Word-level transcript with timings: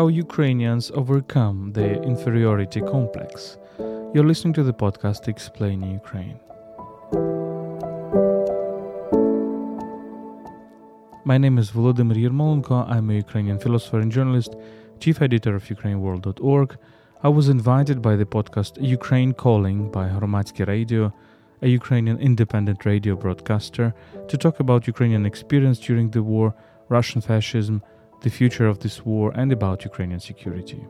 how 0.00 0.08
Ukrainians 0.08 0.90
overcome 0.92 1.72
the 1.74 2.02
inferiority 2.10 2.80
complex. 2.80 3.58
You're 4.14 4.30
listening 4.30 4.54
to 4.54 4.62
the 4.62 4.72
podcast 4.72 5.28
Explaining 5.28 5.90
Ukraine. 6.02 6.40
My 11.30 11.36
name 11.44 11.58
is 11.58 11.70
Volodymyr 11.72 12.18
Yermolenko. 12.24 12.78
I'm 12.94 13.10
a 13.10 13.20
Ukrainian 13.24 13.58
philosopher 13.58 14.00
and 14.00 14.10
journalist, 14.10 14.56
chief 15.02 15.20
editor 15.20 15.54
of 15.54 15.64
UkraineWorld.org. 15.64 16.78
I 17.22 17.28
was 17.28 17.50
invited 17.50 18.00
by 18.00 18.16
the 18.16 18.28
podcast 18.36 18.72
Ukraine 18.98 19.34
Calling 19.34 19.78
by 19.98 20.06
Hromadske 20.08 20.66
Radio, 20.66 21.12
a 21.60 21.68
Ukrainian 21.80 22.18
independent 22.30 22.86
radio 22.86 23.16
broadcaster, 23.16 23.92
to 24.30 24.36
talk 24.44 24.60
about 24.60 24.90
Ukrainian 24.94 25.26
experience 25.26 25.78
during 25.78 26.08
the 26.08 26.22
war, 26.32 26.54
Russian 26.88 27.20
fascism, 27.20 27.82
the 28.20 28.30
future 28.30 28.66
of 28.66 28.78
this 28.78 29.04
war, 29.04 29.32
and 29.34 29.52
about 29.52 29.84
Ukrainian 29.84 30.20
security. 30.20 30.84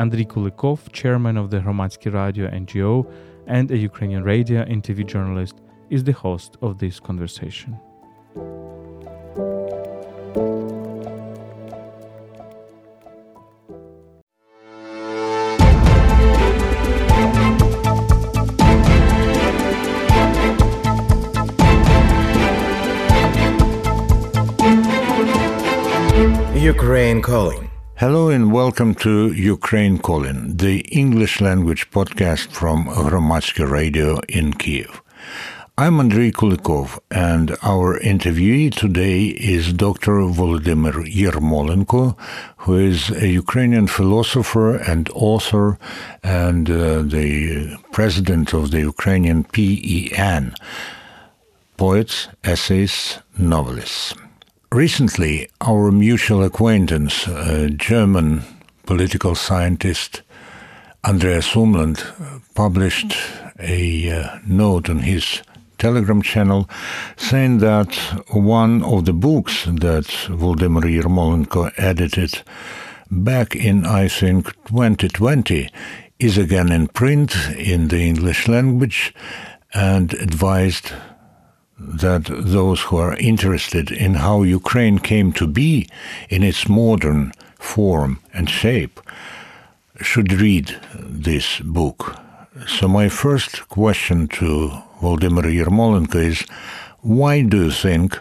Andriy 0.00 0.26
Kulykov, 0.26 0.90
chairman 0.92 1.36
of 1.36 1.50
the 1.50 1.60
Hromadske 1.60 2.12
Radio 2.12 2.48
NGO 2.48 3.06
and 3.46 3.70
a 3.70 3.76
Ukrainian 3.76 4.22
radio 4.24 4.62
and 4.62 4.82
TV 4.82 5.06
journalist, 5.06 5.56
is 5.90 6.04
the 6.04 6.12
host 6.12 6.56
of 6.62 6.78
this 6.78 6.98
conversation. 6.98 7.78
Ukraine 26.76 27.20
Calling. 27.20 27.68
Hello 27.96 28.28
and 28.28 28.52
welcome 28.52 28.94
to 29.06 29.32
Ukraine 29.32 29.98
Calling, 29.98 30.56
the 30.56 30.76
English 31.02 31.40
language 31.40 31.90
podcast 31.90 32.52
from 32.52 32.78
Hromadske 32.86 33.68
Radio 33.68 34.20
in 34.28 34.52
Kiev. 34.52 35.02
I'm 35.76 35.98
Andriy 35.98 36.30
Kulykov, 36.30 37.00
and 37.10 37.56
our 37.62 37.98
interviewee 38.12 38.72
today 38.72 39.20
is 39.54 39.72
Dr. 39.72 40.14
Volodymyr 40.38 40.98
Yermolenko, 41.20 42.16
who 42.58 42.74
is 42.90 43.10
a 43.10 43.26
Ukrainian 43.26 43.88
philosopher 43.88 44.76
and 44.76 45.10
author 45.12 45.76
and 46.22 46.70
uh, 46.70 47.02
the 47.16 47.78
president 47.90 48.54
of 48.54 48.70
the 48.70 48.82
Ukrainian 48.92 49.42
PEN, 49.42 50.54
poets, 51.76 52.28
essayists, 52.44 53.18
novelists. 53.36 54.14
Recently, 54.72 55.48
our 55.60 55.90
mutual 55.90 56.44
acquaintance, 56.44 57.26
a 57.26 57.70
German 57.70 58.44
political 58.86 59.34
scientist, 59.34 60.22
Andreas 61.04 61.48
Umland, 61.54 62.04
published 62.54 63.16
a 63.58 64.12
uh, 64.12 64.38
note 64.46 64.88
on 64.88 65.00
his 65.00 65.42
Telegram 65.78 66.22
channel 66.22 66.70
saying 67.16 67.58
that 67.58 67.96
one 68.28 68.84
of 68.84 69.06
the 69.06 69.12
books 69.12 69.64
that 69.64 70.04
Volodymyr 70.28 71.02
Yermolenko 71.02 71.72
edited 71.76 72.42
back 73.10 73.56
in, 73.56 73.84
I 73.84 74.06
think, 74.06 74.54
2020 74.66 75.68
is 76.20 76.38
again 76.38 76.70
in 76.70 76.86
print 76.86 77.34
in 77.58 77.88
the 77.88 78.02
English 78.02 78.46
language 78.46 79.12
and 79.74 80.14
advised 80.14 80.92
that 81.80 82.24
those 82.28 82.82
who 82.82 82.98
are 82.98 83.16
interested 83.16 83.90
in 83.90 84.14
how 84.14 84.42
Ukraine 84.42 84.98
came 84.98 85.32
to 85.32 85.46
be 85.46 85.88
in 86.28 86.42
its 86.42 86.68
modern 86.68 87.32
form 87.58 88.20
and 88.34 88.48
shape 88.50 89.00
should 90.00 90.32
read 90.32 90.76
this 90.94 91.60
book. 91.60 92.16
So, 92.66 92.88
my 92.88 93.08
first 93.08 93.68
question 93.68 94.28
to 94.28 94.70
Volodymyr 95.00 95.48
Yermolenko 95.58 96.16
is 96.16 96.44
why 97.00 97.42
do 97.42 97.64
you 97.64 97.70
think 97.70 98.18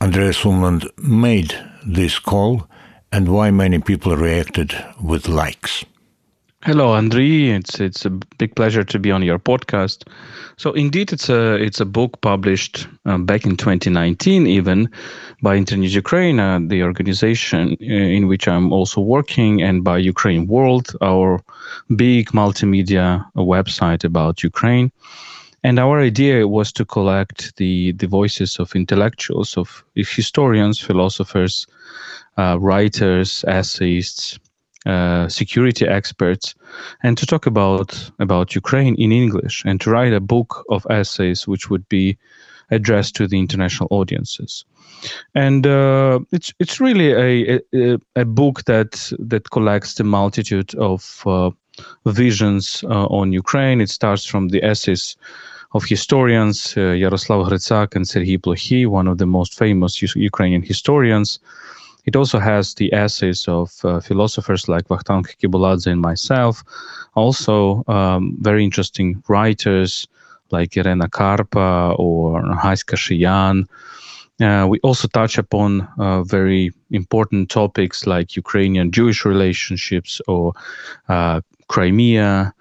Andreas 0.00 0.42
Umland 0.42 0.86
made 0.96 1.58
this 1.84 2.18
call 2.18 2.68
and 3.10 3.28
why 3.28 3.50
many 3.50 3.80
people 3.80 4.16
reacted 4.16 4.72
with 5.02 5.28
likes? 5.28 5.84
Hello, 6.64 6.94
Andriy. 6.94 7.50
It's 7.54 7.78
it's 7.78 8.06
a 8.06 8.10
big 8.38 8.54
pleasure 8.56 8.84
to 8.84 8.98
be 8.98 9.10
on 9.10 9.22
your 9.22 9.38
podcast. 9.38 10.08
So 10.56 10.72
indeed, 10.72 11.12
it's 11.12 11.28
a 11.28 11.56
it's 11.56 11.78
a 11.78 11.84
book 11.84 12.22
published 12.22 12.88
um, 13.04 13.26
back 13.26 13.44
in 13.44 13.58
2019, 13.58 14.46
even 14.46 14.88
by 15.42 15.56
Internews 15.56 15.94
Ukraine, 15.94 16.40
uh, 16.40 16.60
the 16.66 16.82
organization 16.82 17.74
in 17.74 18.28
which 18.28 18.48
I'm 18.48 18.72
also 18.72 19.02
working, 19.02 19.60
and 19.60 19.84
by 19.84 19.98
Ukraine 19.98 20.46
World, 20.46 20.96
our 21.02 21.38
big 21.96 22.30
multimedia 22.30 23.26
website 23.36 24.02
about 24.02 24.42
Ukraine. 24.42 24.90
And 25.64 25.78
our 25.78 26.00
idea 26.00 26.48
was 26.48 26.72
to 26.72 26.86
collect 26.86 27.56
the 27.56 27.92
the 27.92 28.06
voices 28.06 28.58
of 28.58 28.74
intellectuals, 28.74 29.58
of 29.58 29.84
historians, 29.94 30.80
philosophers, 30.80 31.66
uh, 32.38 32.56
writers, 32.58 33.44
essayists 33.46 34.38
uh, 34.86 35.28
security 35.28 35.86
experts, 35.86 36.54
and 37.02 37.16
to 37.18 37.26
talk 37.26 37.46
about 37.46 38.10
about 38.18 38.54
Ukraine 38.54 38.94
in 38.96 39.12
English, 39.12 39.62
and 39.64 39.80
to 39.80 39.90
write 39.90 40.12
a 40.12 40.20
book 40.20 40.64
of 40.68 40.86
essays 40.90 41.48
which 41.48 41.70
would 41.70 41.88
be 41.88 42.16
addressed 42.70 43.14
to 43.16 43.26
the 43.26 43.38
international 43.38 43.88
audiences. 43.90 44.64
And 45.34 45.66
uh, 45.66 46.20
it's 46.32 46.52
it's 46.58 46.80
really 46.80 47.12
a, 47.12 47.60
a, 47.74 47.98
a 48.16 48.24
book 48.24 48.64
that 48.64 49.12
that 49.18 49.50
collects 49.50 49.94
the 49.94 50.04
multitude 50.04 50.74
of 50.76 51.22
uh, 51.26 51.50
visions 52.06 52.84
uh, 52.84 53.06
on 53.06 53.32
Ukraine. 53.32 53.80
It 53.80 53.90
starts 53.90 54.24
from 54.24 54.48
the 54.48 54.62
essays 54.62 55.16
of 55.72 55.84
historians 55.84 56.74
uh, 56.76 56.92
Yaroslav 56.92 57.46
Hrytsak 57.46 57.96
and 57.96 58.04
Serhiy 58.04 58.38
Plokhy, 58.38 58.86
one 58.86 59.08
of 59.08 59.18
the 59.18 59.26
most 59.26 59.58
famous 59.58 60.00
Ukrainian 60.16 60.62
historians. 60.62 61.40
It 62.06 62.16
also 62.16 62.38
has 62.38 62.74
the 62.74 62.92
essays 62.92 63.48
of 63.48 63.72
uh, 63.84 64.00
philosophers 64.00 64.68
like 64.68 64.88
Vakhtang 64.88 65.24
Kebuladze 65.38 65.86
and 65.86 66.00
myself. 66.00 66.62
Also, 67.14 67.84
um, 67.88 68.36
very 68.40 68.64
interesting 68.64 69.22
writers 69.28 70.06
like 70.50 70.76
Irena 70.76 71.08
Karpa 71.08 71.98
or 71.98 72.42
Haska 72.42 72.96
Shyyan. 72.96 73.66
Uh, 74.40 74.66
we 74.68 74.80
also 74.80 75.06
touch 75.08 75.38
upon 75.38 75.88
uh, 75.98 76.22
very 76.24 76.72
important 76.90 77.50
topics 77.50 78.06
like 78.06 78.36
Ukrainian 78.36 78.90
Jewish 78.90 79.24
relationships 79.24 80.20
or 80.26 80.52
uh, 81.08 81.40
Crimea, 81.68 82.52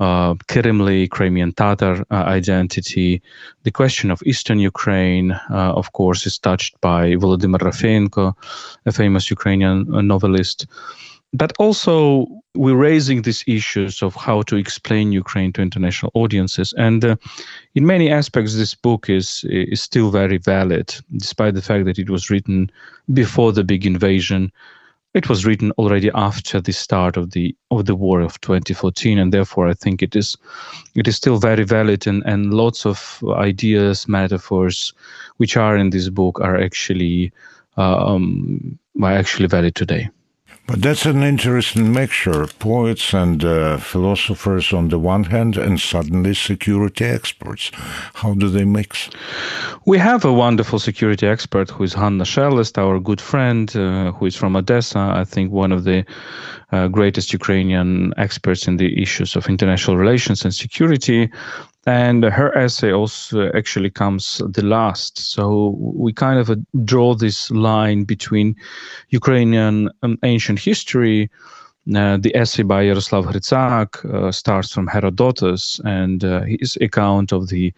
uh, 0.00 0.34
Kirimli, 0.48 1.08
Crimean 1.08 1.52
Tatar 1.52 2.04
uh, 2.10 2.14
identity. 2.14 3.22
The 3.64 3.70
question 3.70 4.10
of 4.10 4.22
Eastern 4.24 4.58
Ukraine, 4.58 5.32
uh, 5.32 5.72
of 5.74 5.92
course, 5.92 6.26
is 6.26 6.38
touched 6.38 6.80
by 6.80 7.12
Volodymyr 7.16 7.60
Rafeenko, 7.60 8.34
a 8.86 8.92
famous 8.92 9.30
Ukrainian 9.30 9.94
uh, 9.94 10.00
novelist. 10.00 10.66
But 11.32 11.52
also, 11.58 12.26
we're 12.54 12.74
raising 12.74 13.22
these 13.22 13.44
issues 13.46 14.02
of 14.02 14.16
how 14.16 14.42
to 14.42 14.56
explain 14.56 15.12
Ukraine 15.12 15.52
to 15.52 15.62
international 15.62 16.10
audiences. 16.14 16.72
And 16.76 17.04
uh, 17.04 17.16
in 17.76 17.86
many 17.86 18.10
aspects, 18.10 18.56
this 18.56 18.74
book 18.74 19.08
is, 19.08 19.44
is 19.48 19.80
still 19.80 20.10
very 20.10 20.38
valid, 20.38 20.92
despite 21.16 21.54
the 21.54 21.62
fact 21.62 21.84
that 21.84 21.98
it 22.00 22.10
was 22.10 22.30
written 22.30 22.70
before 23.12 23.52
the 23.52 23.62
big 23.62 23.86
invasion 23.86 24.50
it 25.14 25.28
was 25.28 25.44
written 25.44 25.72
already 25.72 26.10
after 26.14 26.60
the 26.60 26.72
start 26.72 27.16
of 27.16 27.32
the 27.32 27.54
of 27.70 27.86
the 27.86 27.94
war 27.94 28.20
of 28.20 28.40
2014 28.40 29.18
and 29.18 29.32
therefore 29.32 29.68
i 29.68 29.74
think 29.74 30.02
it 30.02 30.14
is 30.14 30.36
it 30.94 31.08
is 31.08 31.16
still 31.16 31.38
very 31.38 31.64
valid 31.64 32.06
and 32.06 32.22
and 32.26 32.54
lots 32.54 32.86
of 32.86 33.22
ideas 33.30 34.06
metaphors 34.08 34.92
which 35.38 35.56
are 35.56 35.76
in 35.76 35.90
this 35.90 36.08
book 36.08 36.40
are 36.40 36.60
actually 36.60 37.32
um, 37.76 38.78
are 39.02 39.12
actually 39.12 39.48
valid 39.48 39.74
today 39.74 40.08
but 40.70 40.82
that's 40.82 41.04
an 41.04 41.24
interesting 41.24 41.92
mixture 41.92 42.46
poets 42.60 43.12
and 43.12 43.44
uh, 43.44 43.76
philosophers 43.76 44.72
on 44.72 44.88
the 44.88 45.00
one 45.00 45.24
hand, 45.24 45.56
and 45.56 45.80
suddenly 45.80 46.32
security 46.32 47.04
experts. 47.04 47.72
How 48.14 48.34
do 48.34 48.48
they 48.48 48.64
mix? 48.64 49.10
We 49.84 49.98
have 49.98 50.24
a 50.24 50.32
wonderful 50.32 50.78
security 50.78 51.26
expert 51.26 51.70
who 51.70 51.82
is 51.82 51.92
Hanna 51.92 52.24
Shelest, 52.24 52.78
our 52.78 53.00
good 53.00 53.20
friend, 53.20 53.74
uh, 53.74 54.12
who 54.12 54.26
is 54.26 54.36
from 54.36 54.54
Odessa. 54.54 55.00
I 55.00 55.24
think 55.24 55.50
one 55.50 55.72
of 55.72 55.82
the 55.82 56.04
uh, 56.70 56.86
greatest 56.86 57.32
Ukrainian 57.32 58.14
experts 58.16 58.68
in 58.68 58.76
the 58.76 59.02
issues 59.02 59.34
of 59.34 59.48
international 59.48 59.96
relations 59.96 60.44
and 60.44 60.54
security 60.54 61.28
and 61.86 62.24
her 62.24 62.56
essay 62.56 62.92
also 62.92 63.50
actually 63.52 63.90
comes 63.90 64.42
the 64.48 64.62
last. 64.62 65.18
So 65.18 65.74
we 65.78 66.12
kind 66.12 66.38
of 66.38 66.50
uh, 66.50 66.56
draw 66.84 67.14
this 67.14 67.50
line 67.50 68.04
between 68.04 68.54
Ukrainian 69.08 69.90
ancient 70.22 70.58
history 70.58 71.30
Uh, 71.88 72.18
the 72.18 72.36
essay 72.36 72.62
by 72.62 72.82
Yaroslav 72.82 73.24
Hrytsak 73.24 74.04
uh, 74.04 74.30
starts 74.30 74.72
from 74.72 74.86
Herodotus 74.86 75.80
and 75.84 76.22
uh, 76.22 76.42
his 76.42 76.76
account 76.80 77.32
of 77.32 77.48
the 77.48 77.72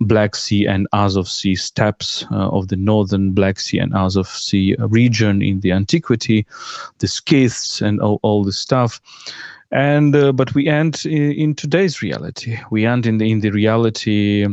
Black 0.00 0.34
Sea 0.34 0.66
and 0.66 0.88
Azov 0.92 1.28
Sea 1.28 1.54
steppes 1.54 2.26
uh, 2.32 2.50
of 2.50 2.66
the 2.66 2.76
northern 2.76 3.32
Black 3.32 3.60
Sea 3.60 3.78
and 3.78 3.94
Azov 3.94 4.26
Sea 4.26 4.74
region 4.90 5.40
in 5.40 5.60
the 5.60 5.72
antiquity, 5.72 6.44
the 6.98 7.06
Scyths 7.06 7.80
and 7.80 8.00
all, 8.00 8.18
all 8.22 8.44
this 8.44 8.58
stuff. 8.58 9.00
And 9.70 10.14
uh, 10.14 10.32
but 10.32 10.54
we 10.54 10.68
end 10.68 11.04
in, 11.04 11.32
in, 11.32 11.54
today's 11.54 12.02
reality. 12.02 12.58
We 12.70 12.86
end 12.86 13.06
in 13.06 13.18
the 13.18 13.30
in 13.30 13.40
the 13.40 13.50
reality 13.50 14.46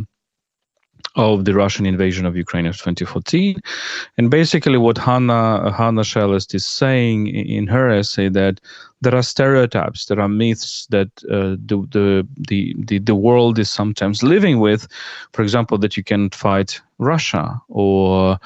of 1.16 1.46
the 1.46 1.54
Russian 1.54 1.86
invasion 1.86 2.26
of 2.26 2.38
Ukraine 2.38 2.66
of 2.66 2.78
2014. 2.78 3.60
And 4.18 4.32
basically, 4.32 4.78
what 4.78 4.98
Hanna, 4.98 5.72
Hanna 5.72 6.04
Shelest 6.04 6.56
is 6.56 6.66
saying 6.66 7.28
in 7.28 7.68
her 7.68 7.90
essay 7.90 8.30
that 8.30 8.62
there 9.02 9.16
are 9.16 9.24
stereotypes, 9.24 10.06
there 10.06 10.20
are 10.20 10.30
myths 10.30 10.88
that 10.90 11.10
uh, 11.30 11.58
the, 11.66 11.86
the, 11.92 12.28
the, 12.48 12.76
the, 12.78 13.00
the 13.00 13.16
world 13.16 13.60
is 13.60 13.70
sometimes 13.70 14.24
living 14.24 14.60
with. 14.60 14.88
For 15.34 15.42
example, 15.42 15.78
that 15.80 15.98
you 15.98 16.04
can 16.04 16.30
fight 16.30 16.80
Russia 16.98 17.62
or 17.68 18.40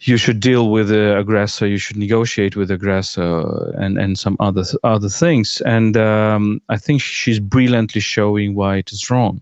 you 0.00 0.16
should 0.16 0.40
deal 0.40 0.70
with 0.70 0.88
the 0.88 1.18
aggressor, 1.18 1.66
you 1.66 1.78
should 1.78 1.96
negotiate 1.96 2.54
with 2.54 2.68
the 2.68 2.74
aggressor, 2.74 3.70
and, 3.78 3.98
and 3.98 4.18
some 4.18 4.36
other 4.40 4.64
other 4.84 5.08
things. 5.08 5.60
And 5.62 5.96
um, 5.96 6.60
I 6.68 6.76
think 6.76 7.00
she's 7.00 7.40
brilliantly 7.40 8.00
showing 8.00 8.54
why 8.54 8.76
it 8.76 8.92
is 8.92 9.10
wrong. 9.10 9.40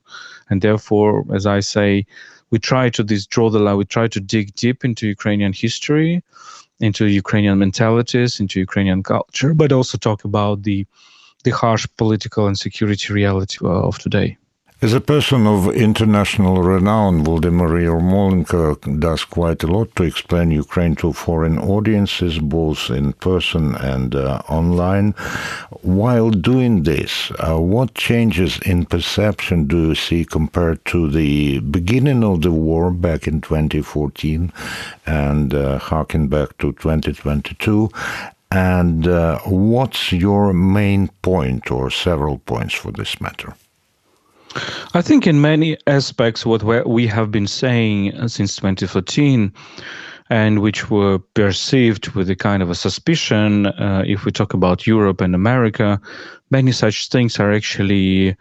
And 0.50 0.62
therefore, 0.62 1.24
as 1.34 1.46
I 1.46 1.60
say, 1.60 2.06
we 2.50 2.58
try 2.58 2.88
to 2.90 3.02
this 3.02 3.26
draw 3.26 3.50
the 3.50 3.58
line. 3.58 3.76
We 3.76 3.84
try 3.84 4.06
to 4.08 4.20
dig 4.20 4.54
deep 4.54 4.84
into 4.84 5.08
Ukrainian 5.08 5.52
history, 5.52 6.22
into 6.78 7.06
Ukrainian 7.06 7.58
mentalities, 7.58 8.38
into 8.38 8.60
Ukrainian 8.60 9.02
culture, 9.02 9.54
but 9.54 9.72
also 9.72 9.98
talk 9.98 10.24
about 10.24 10.62
the 10.62 10.86
the 11.42 11.50
harsh 11.50 11.86
political 11.98 12.46
and 12.46 12.58
security 12.58 13.12
reality 13.12 13.58
of 13.62 13.98
today. 13.98 14.38
As 14.84 14.92
a 14.92 15.00
person 15.00 15.46
of 15.46 15.74
international 15.74 16.62
renown, 16.62 17.24
Vladimir 17.24 17.70
Yermolenko 17.70 19.00
does 19.00 19.24
quite 19.24 19.62
a 19.62 19.66
lot 19.66 19.96
to 19.96 20.02
explain 20.02 20.50
Ukraine 20.50 20.94
to 20.96 21.14
foreign 21.14 21.58
audiences, 21.58 22.38
both 22.38 22.90
in 22.90 23.14
person 23.14 23.76
and 23.76 24.14
uh, 24.14 24.42
online. 24.46 25.12
While 25.80 26.28
doing 26.28 26.82
this, 26.82 27.30
uh, 27.38 27.58
what 27.58 27.94
changes 27.94 28.58
in 28.66 28.84
perception 28.84 29.68
do 29.68 29.88
you 29.88 29.94
see 29.94 30.22
compared 30.26 30.84
to 30.92 31.10
the 31.10 31.60
beginning 31.60 32.22
of 32.22 32.42
the 32.42 32.52
war 32.52 32.90
back 32.90 33.26
in 33.26 33.40
2014 33.40 34.52
and 35.06 35.54
uh, 35.54 35.78
harking 35.78 36.28
back 36.28 36.58
to 36.58 36.72
2022? 36.72 37.88
And 38.50 39.08
uh, 39.08 39.38
what's 39.46 40.12
your 40.12 40.52
main 40.52 41.08
point 41.22 41.70
or 41.70 41.90
several 41.90 42.36
points 42.40 42.74
for 42.74 42.92
this 42.92 43.18
matter? 43.18 43.54
I 44.94 45.02
think 45.02 45.26
in 45.26 45.40
many 45.40 45.76
aspects, 45.86 46.46
what 46.46 46.62
we 46.86 47.06
have 47.06 47.30
been 47.30 47.46
saying 47.46 48.28
since 48.28 48.56
2014, 48.56 49.52
and 50.30 50.60
which 50.60 50.90
were 50.90 51.18
perceived 51.18 52.08
with 52.10 52.30
a 52.30 52.36
kind 52.36 52.62
of 52.62 52.70
a 52.70 52.74
suspicion, 52.74 53.66
uh, 53.66 54.04
if 54.06 54.24
we 54.24 54.32
talk 54.32 54.54
about 54.54 54.86
Europe 54.86 55.20
and 55.20 55.34
America, 55.34 56.00
many 56.50 56.72
such 56.72 57.08
things 57.08 57.38
are 57.38 57.52
actually 57.52 58.36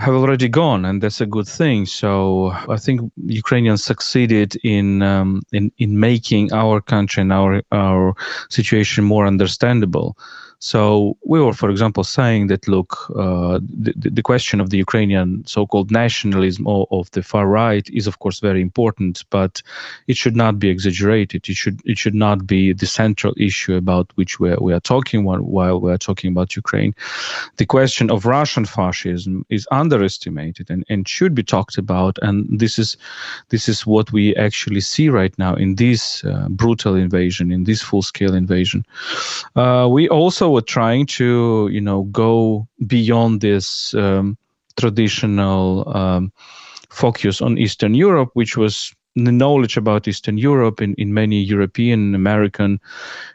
have 0.00 0.14
already 0.14 0.48
gone, 0.48 0.84
and 0.84 1.02
that's 1.02 1.20
a 1.20 1.26
good 1.26 1.48
thing. 1.48 1.84
So 1.86 2.52
I 2.68 2.76
think 2.76 3.00
Ukrainians 3.26 3.82
succeeded 3.82 4.56
in 4.62 5.02
um, 5.02 5.42
in 5.52 5.72
in 5.78 5.98
making 5.98 6.52
our 6.52 6.80
country 6.80 7.22
and 7.22 7.32
our 7.32 7.62
our 7.72 8.14
situation 8.48 9.04
more 9.04 9.26
understandable. 9.26 10.16
So 10.60 11.16
we 11.24 11.40
were, 11.40 11.52
for 11.52 11.70
example, 11.70 12.02
saying 12.02 12.48
that 12.48 12.66
look, 12.66 12.96
uh, 13.10 13.60
the, 13.62 13.92
the 14.10 14.22
question 14.22 14.60
of 14.60 14.70
the 14.70 14.78
Ukrainian 14.78 15.44
so-called 15.46 15.90
nationalism 15.90 16.66
or 16.66 16.88
of 16.90 17.08
the 17.12 17.22
far 17.22 17.46
right 17.46 17.88
is, 17.90 18.08
of 18.08 18.18
course, 18.18 18.40
very 18.40 18.60
important, 18.60 19.24
but 19.30 19.62
it 20.08 20.16
should 20.16 20.34
not 20.34 20.58
be 20.58 20.68
exaggerated. 20.68 21.48
It 21.48 21.56
should 21.56 21.80
it 21.84 21.96
should 21.96 22.14
not 22.14 22.46
be 22.46 22.72
the 22.72 22.86
central 22.86 23.34
issue 23.36 23.76
about 23.76 24.10
which 24.16 24.40
we 24.40 24.50
are, 24.50 24.60
we 24.60 24.72
are 24.72 24.80
talking 24.80 25.24
while 25.24 25.80
we 25.80 25.92
are 25.92 25.98
talking 25.98 26.32
about 26.32 26.56
Ukraine. 26.56 26.92
The 27.56 27.66
question 27.66 28.10
of 28.10 28.26
Russian 28.26 28.64
fascism 28.64 29.46
is 29.50 29.66
underestimated 29.70 30.70
and, 30.70 30.84
and 30.88 31.08
should 31.08 31.34
be 31.34 31.44
talked 31.44 31.78
about, 31.78 32.18
and 32.22 32.58
this 32.58 32.78
is 32.78 32.96
this 33.50 33.68
is 33.68 33.86
what 33.86 34.12
we 34.12 34.34
actually 34.36 34.80
see 34.80 35.08
right 35.08 35.38
now 35.38 35.54
in 35.54 35.76
this 35.76 36.24
uh, 36.24 36.48
brutal 36.48 36.96
invasion, 36.96 37.52
in 37.52 37.64
this 37.64 37.80
full-scale 37.80 38.34
invasion. 38.34 38.84
Uh, 39.54 39.86
we 39.88 40.08
also 40.08 40.47
were 40.48 40.62
trying 40.62 41.06
to, 41.06 41.68
you 41.70 41.80
know, 41.80 42.02
go 42.04 42.68
beyond 42.86 43.40
this 43.40 43.94
um, 43.94 44.36
traditional 44.76 45.88
um, 45.96 46.32
focus 46.90 47.40
on 47.40 47.58
Eastern 47.58 47.94
Europe, 47.94 48.30
which 48.34 48.56
was 48.56 48.94
the 49.14 49.32
knowledge 49.32 49.76
about 49.76 50.06
Eastern 50.08 50.38
Europe 50.38 50.80
in, 50.80 50.94
in 50.94 51.12
many 51.12 51.40
European 51.40 52.14
American 52.14 52.80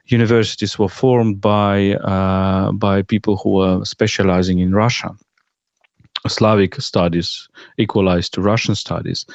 universities 0.05 0.79
were 0.79 0.89
formed 0.89 1.41
by 1.41 1.95
uh, 1.95 2.71
by 2.71 3.01
people 3.01 3.37
who 3.37 3.51
were 3.51 3.85
specializing 3.85 4.59
in 4.59 4.73
Russia. 4.73 5.15
Slavic 6.27 6.75
studies 6.81 7.47
equalized 7.77 8.33
to 8.33 8.41
Russian 8.41 8.75
studies. 8.75 9.25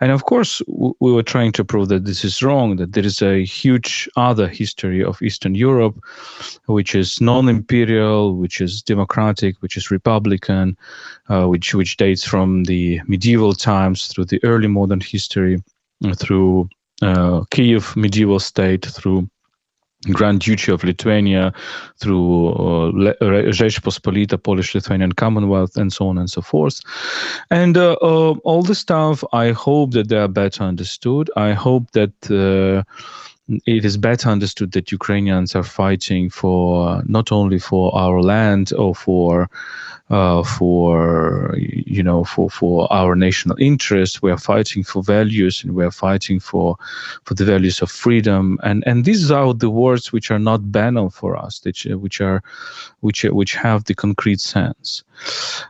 And 0.00 0.12
of 0.12 0.24
course, 0.24 0.60
we 0.68 1.12
were 1.12 1.22
trying 1.22 1.52
to 1.52 1.64
prove 1.64 1.88
that 1.88 2.04
this 2.04 2.24
is 2.24 2.42
wrong, 2.42 2.76
that 2.76 2.92
there 2.92 3.04
is 3.04 3.22
a 3.22 3.44
huge 3.44 4.08
other 4.16 4.48
history 4.48 5.02
of 5.02 5.20
Eastern 5.22 5.54
Europe, 5.54 5.98
which 6.66 6.94
is 6.94 7.20
non 7.20 7.48
imperial, 7.48 8.36
which 8.36 8.60
is 8.60 8.82
democratic, 8.82 9.60
which 9.62 9.76
is 9.76 9.90
republican, 9.90 10.76
uh, 11.28 11.46
which, 11.46 11.74
which 11.74 11.96
dates 11.96 12.24
from 12.24 12.64
the 12.64 13.00
medieval 13.06 13.54
times 13.54 14.08
through 14.08 14.26
the 14.26 14.42
early 14.44 14.68
modern 14.68 15.00
history, 15.00 15.62
uh, 16.04 16.14
through 16.14 16.68
uh, 17.02 17.42
Kiev 17.50 17.96
medieval 17.96 18.38
state, 18.38 18.84
through 18.84 19.28
Grand 20.12 20.40
Duchy 20.40 20.72
of 20.72 20.84
Lithuania, 20.84 21.52
through 21.98 22.50
uh, 22.50 22.92
Rzeczpospolita, 23.52 24.36
Polish-Lithuanian 24.42 25.12
Commonwealth, 25.12 25.76
and 25.76 25.92
so 25.92 26.08
on 26.08 26.18
and 26.18 26.30
so 26.30 26.40
forth. 26.40 26.80
And 27.50 27.76
uh, 27.76 27.96
uh, 28.02 28.34
all 28.44 28.62
the 28.62 28.74
stuff, 28.74 29.24
I 29.32 29.52
hope 29.52 29.92
that 29.92 30.08
they 30.08 30.18
are 30.18 30.28
better 30.28 30.64
understood. 30.64 31.30
I 31.36 31.52
hope 31.52 31.90
that 31.92 32.12
uh, 32.30 32.82
it 33.48 33.84
is 33.84 33.96
better 33.96 34.30
understood 34.30 34.72
that 34.72 34.92
Ukrainians 34.92 35.54
are 35.54 35.62
fighting 35.62 36.30
for 36.30 37.02
not 37.06 37.30
only 37.30 37.58
for 37.58 37.94
our 37.94 38.22
land 38.22 38.72
or 38.72 38.94
for 38.94 39.50
uh, 40.10 40.42
for 40.42 41.54
you 41.56 42.02
know 42.02 42.24
for 42.24 42.50
for 42.50 42.90
our 42.92 43.14
national 43.14 43.56
interests. 43.58 44.22
We 44.22 44.30
are 44.30 44.38
fighting 44.38 44.82
for 44.84 45.02
values, 45.02 45.62
and 45.64 45.74
we 45.74 45.84
are 45.84 45.90
fighting 45.90 46.40
for 46.40 46.76
for 47.24 47.34
the 47.34 47.44
values 47.44 47.82
of 47.82 47.90
freedom. 47.90 48.58
And 48.62 48.82
and 48.86 49.04
these 49.04 49.30
are 49.30 49.52
the 49.54 49.70
words 49.70 50.12
which 50.12 50.30
are 50.30 50.38
not 50.38 50.72
banal 50.72 51.10
for 51.10 51.36
us, 51.36 51.60
which 51.64 51.84
which 51.84 52.20
are 52.20 52.42
which 53.00 53.24
which 53.24 53.54
have 53.54 53.84
the 53.84 53.94
concrete 53.94 54.40
sense. 54.40 55.04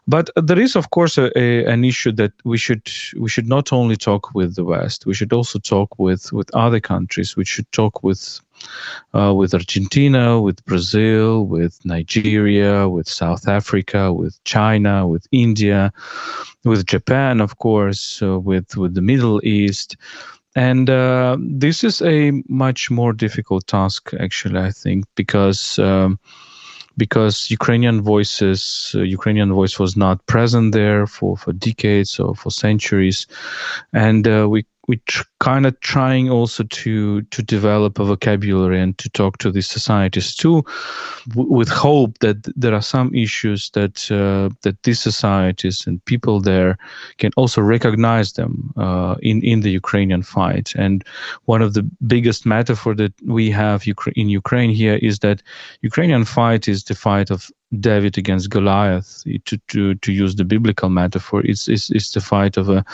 But 0.06 0.30
there 0.36 0.58
is, 0.58 0.76
of 0.76 0.90
course, 0.90 1.18
a, 1.18 1.36
a, 1.38 1.64
an 1.66 1.84
issue 1.84 2.12
that 2.12 2.32
we 2.44 2.58
should 2.58 2.90
we 3.16 3.28
should 3.28 3.48
not 3.48 3.72
only 3.72 3.96
talk 3.96 4.34
with 4.34 4.54
the 4.54 4.64
West. 4.64 5.06
We 5.06 5.14
should 5.14 5.32
also 5.32 5.58
talk 5.58 5.98
with 5.98 6.32
with 6.32 6.54
other 6.54 6.80
countries. 6.80 7.36
We 7.36 7.44
should 7.44 7.70
talk 7.72 8.02
with 8.02 8.40
uh, 9.14 9.34
with 9.34 9.54
Argentina, 9.54 10.40
with 10.40 10.64
Brazil, 10.64 11.46
with 11.46 11.84
Nigeria, 11.84 12.88
with 12.88 13.08
South 13.08 13.48
Africa, 13.48 14.12
with 14.12 14.42
China, 14.44 15.06
with 15.06 15.26
India, 15.32 15.92
with 16.64 16.86
Japan, 16.86 17.40
of 17.40 17.58
course, 17.58 18.22
uh, 18.22 18.38
with 18.38 18.76
with 18.76 18.94
the 18.94 19.02
Middle 19.02 19.40
East. 19.44 19.96
And 20.56 20.88
uh, 20.88 21.36
this 21.40 21.82
is 21.82 22.00
a 22.02 22.30
much 22.48 22.90
more 22.90 23.12
difficult 23.12 23.66
task, 23.66 24.12
actually, 24.20 24.60
I 24.60 24.70
think, 24.70 25.04
because 25.16 25.80
um, 25.80 26.18
because 26.96 27.50
Ukrainian 27.50 28.00
voices, 28.02 28.92
uh, 28.94 29.00
Ukrainian 29.00 29.52
voice 29.52 29.78
was 29.78 29.96
not 29.96 30.24
present 30.26 30.72
there 30.72 31.06
for, 31.06 31.36
for 31.36 31.52
decades 31.52 32.18
or 32.18 32.34
for 32.34 32.50
centuries, 32.50 33.26
and 33.92 34.26
uh, 34.28 34.46
we 34.48 34.64
we 34.86 34.96
tr- 35.06 35.24
kind 35.40 35.66
of 35.66 35.78
trying 35.80 36.30
also 36.30 36.64
to 36.64 37.22
to 37.22 37.42
develop 37.42 37.98
a 37.98 38.04
vocabulary 38.04 38.80
and 38.80 38.96
to 38.98 39.08
talk 39.10 39.38
to 39.38 39.50
these 39.50 39.68
societies 39.68 40.34
too, 40.34 40.62
w- 41.28 41.50
with 41.50 41.68
hope 41.68 42.18
that 42.18 42.36
there 42.56 42.74
are 42.74 42.82
some 42.82 43.14
issues 43.14 43.70
that 43.70 44.10
uh, 44.10 44.54
that 44.62 44.82
these 44.82 45.00
societies 45.00 45.86
and 45.86 46.04
people 46.04 46.40
there 46.40 46.76
can 47.18 47.30
also 47.36 47.60
recognize 47.60 48.32
them 48.32 48.72
uh, 48.76 49.14
in 49.22 49.42
in 49.42 49.60
the 49.60 49.70
Ukrainian 49.70 50.22
fight. 50.22 50.74
And 50.76 51.04
one 51.44 51.62
of 51.62 51.74
the 51.74 51.82
biggest 52.06 52.46
metaphor 52.46 52.94
that 52.94 53.12
we 53.24 53.50
have 53.50 53.84
in 54.16 54.28
Ukraine 54.28 54.70
here 54.70 54.98
is 55.02 55.18
that 55.20 55.42
Ukrainian 55.82 56.24
fight 56.24 56.68
is 56.68 56.84
the 56.84 56.94
fight 56.94 57.30
of 57.30 57.50
David 57.80 58.18
against 58.18 58.50
Goliath, 58.50 59.24
to, 59.44 59.56
to, 59.68 59.94
to 59.94 60.12
use 60.12 60.36
the 60.36 60.44
biblical 60.44 60.88
metaphor, 60.88 61.42
it's, 61.44 61.68
it's, 61.68 61.90
it's 61.90 62.12
the 62.12 62.20
fight 62.20 62.56
of 62.56 62.68
a 62.68 62.84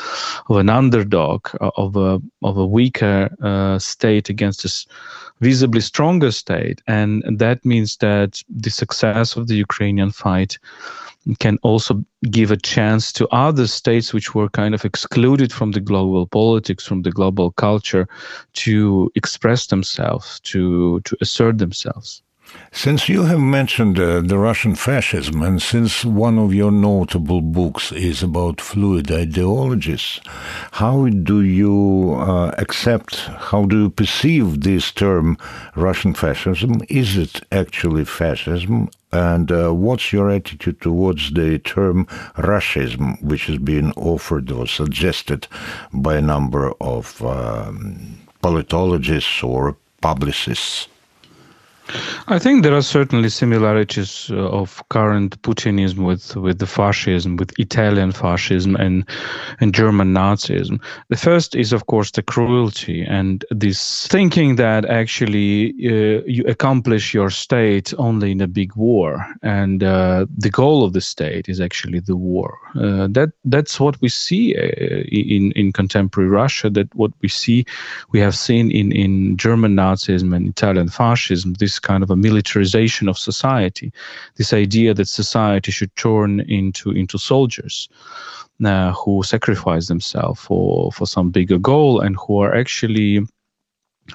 of 0.48 0.56
an 0.56 0.68
underdog, 0.68 1.48
of 1.60 1.96
a 1.96 2.20
of 2.42 2.56
a 2.56 2.66
weaker 2.66 3.30
uh, 3.42 3.78
state 3.78 4.28
against 4.28 4.64
a 4.64 4.86
visibly 5.40 5.80
stronger 5.80 6.30
state, 6.30 6.82
and 6.86 7.22
that 7.38 7.64
means 7.64 7.96
that 7.98 8.42
the 8.48 8.70
success 8.70 9.36
of 9.36 9.48
the 9.48 9.56
Ukrainian 9.56 10.10
fight 10.10 10.58
can 11.38 11.58
also 11.62 12.02
give 12.30 12.50
a 12.50 12.56
chance 12.56 13.12
to 13.12 13.28
other 13.28 13.66
states 13.66 14.14
which 14.14 14.34
were 14.34 14.48
kind 14.48 14.74
of 14.74 14.84
excluded 14.84 15.52
from 15.52 15.72
the 15.72 15.80
global 15.80 16.26
politics, 16.26 16.86
from 16.86 17.02
the 17.02 17.10
global 17.10 17.52
culture, 17.52 18.08
to 18.54 19.10
express 19.14 19.66
themselves, 19.66 20.40
to 20.40 21.00
to 21.00 21.16
assert 21.20 21.58
themselves. 21.58 22.22
Since 22.72 23.08
you 23.08 23.24
have 23.24 23.40
mentioned 23.40 23.98
uh, 23.98 24.20
the 24.20 24.38
Russian 24.38 24.74
fascism, 24.76 25.42
and 25.42 25.60
since 25.60 26.04
one 26.04 26.38
of 26.38 26.54
your 26.54 26.70
notable 26.70 27.40
books 27.40 27.90
is 27.90 28.22
about 28.22 28.60
fluid 28.60 29.10
ideologies, 29.10 30.20
how 30.72 31.08
do 31.08 31.42
you 31.42 32.14
uh, 32.18 32.54
accept, 32.58 33.16
how 33.50 33.64
do 33.64 33.82
you 33.82 33.90
perceive 33.90 34.60
this 34.60 34.92
term 34.92 35.36
Russian 35.74 36.14
fascism? 36.14 36.80
Is 36.88 37.16
it 37.16 37.42
actually 37.50 38.04
fascism? 38.04 38.88
And 39.12 39.50
uh, 39.50 39.72
what's 39.72 40.12
your 40.12 40.30
attitude 40.30 40.80
towards 40.80 41.32
the 41.32 41.58
term 41.58 42.06
Russism, 42.36 43.20
which 43.20 43.46
has 43.46 43.58
been 43.58 43.90
offered 43.92 44.50
or 44.52 44.66
suggested 44.68 45.48
by 45.92 46.16
a 46.16 46.22
number 46.22 46.72
of 46.80 47.20
um, 47.24 48.20
politologists 48.42 49.42
or 49.42 49.76
publicists? 50.00 50.86
I 52.28 52.38
think 52.38 52.62
there 52.62 52.76
are 52.76 52.82
certainly 52.82 53.28
similarities 53.28 54.30
uh, 54.30 54.36
of 54.36 54.82
current 54.88 55.40
Putinism 55.42 56.06
with, 56.06 56.36
with 56.36 56.58
the 56.58 56.66
fascism, 56.66 57.36
with 57.36 57.58
Italian 57.58 58.12
fascism 58.12 58.76
and 58.76 59.04
and 59.60 59.74
German 59.74 60.14
Nazism. 60.14 60.80
The 61.08 61.16
first 61.16 61.56
is, 61.56 61.72
of 61.72 61.86
course, 61.86 62.12
the 62.12 62.22
cruelty 62.22 63.02
and 63.02 63.44
this 63.50 64.06
thinking 64.06 64.56
that 64.56 64.84
actually 64.84 65.74
uh, 65.84 66.22
you 66.26 66.44
accomplish 66.44 67.12
your 67.14 67.30
state 67.30 67.92
only 67.98 68.30
in 68.30 68.40
a 68.40 68.46
big 68.46 68.76
war, 68.76 69.26
and 69.42 69.82
uh, 69.82 70.26
the 70.36 70.50
goal 70.50 70.84
of 70.84 70.92
the 70.92 71.00
state 71.00 71.48
is 71.48 71.60
actually 71.60 72.00
the 72.00 72.16
war. 72.16 72.58
Uh, 72.76 73.08
that 73.10 73.32
that's 73.44 73.80
what 73.80 74.00
we 74.00 74.08
see 74.08 74.54
uh, 74.56 75.02
in 75.10 75.52
in 75.52 75.72
contemporary 75.72 76.30
Russia. 76.30 76.70
That 76.70 76.94
what 76.94 77.12
we 77.22 77.28
see, 77.28 77.64
we 78.12 78.20
have 78.20 78.36
seen 78.36 78.70
in 78.70 78.92
in 78.92 79.36
German 79.36 79.74
Nazism 79.74 80.34
and 80.34 80.48
Italian 80.48 80.88
fascism. 80.88 81.54
This 81.54 81.79
kind 81.80 82.02
of 82.02 82.10
a 82.10 82.16
militarization 82.16 83.08
of 83.08 83.18
society, 83.18 83.92
this 84.36 84.52
idea 84.52 84.94
that 84.94 85.08
society 85.08 85.72
should 85.72 85.94
turn 85.96 86.40
into 86.40 86.90
into 86.90 87.18
soldiers 87.18 87.88
uh, 88.64 88.92
who 88.92 89.22
sacrifice 89.22 89.88
themselves 89.88 90.40
for 90.40 90.92
for 90.92 91.06
some 91.06 91.30
bigger 91.30 91.58
goal 91.58 92.00
and 92.00 92.16
who 92.16 92.40
are 92.40 92.54
actually 92.54 93.26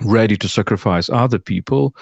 ready 0.01 0.37
to 0.37 0.47
sacrifice 0.47 1.09
other 1.09 1.39
people 1.39 1.95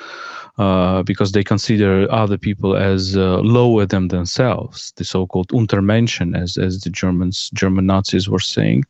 uh, 0.57 1.03
because 1.03 1.31
they 1.31 1.43
consider 1.43 2.12
other 2.12 2.38
people 2.38 2.75
as 2.75 3.17
uh, 3.17 3.39
lower 3.39 3.85
than 3.85 4.09
themselves, 4.09 4.93
the 4.97 5.03
so-called 5.03 5.50
Untermenschen, 5.50 6.38
as 6.38 6.57
as 6.57 6.81
the 6.81 6.89
Germans 6.89 7.50
German 7.53 7.88
Nazis 7.88 8.29
were 8.29 8.39
saying. 8.39 8.85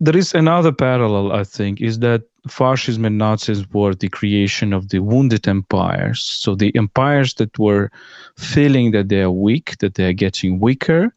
There 0.00 0.16
is 0.16 0.34
another 0.34 0.72
parallel, 0.72 1.32
I 1.32 1.44
think, 1.44 1.80
is 1.80 1.98
that 2.00 2.22
fascism 2.48 3.04
and 3.04 3.20
Nazism 3.20 3.72
were 3.74 3.94
the 3.94 4.08
creation 4.08 4.72
of 4.72 4.88
the 4.88 5.00
wounded 5.00 5.48
empires. 5.48 6.22
So 6.22 6.54
the 6.54 6.74
empires 6.76 7.34
that 7.34 7.58
were 7.58 7.90
feeling 8.36 8.92
that 8.92 9.08
they 9.08 9.22
are 9.22 9.30
weak, 9.30 9.76
that 9.78 9.94
they 9.94 10.04
are 10.04 10.12
getting 10.12 10.60
weaker, 10.60 11.14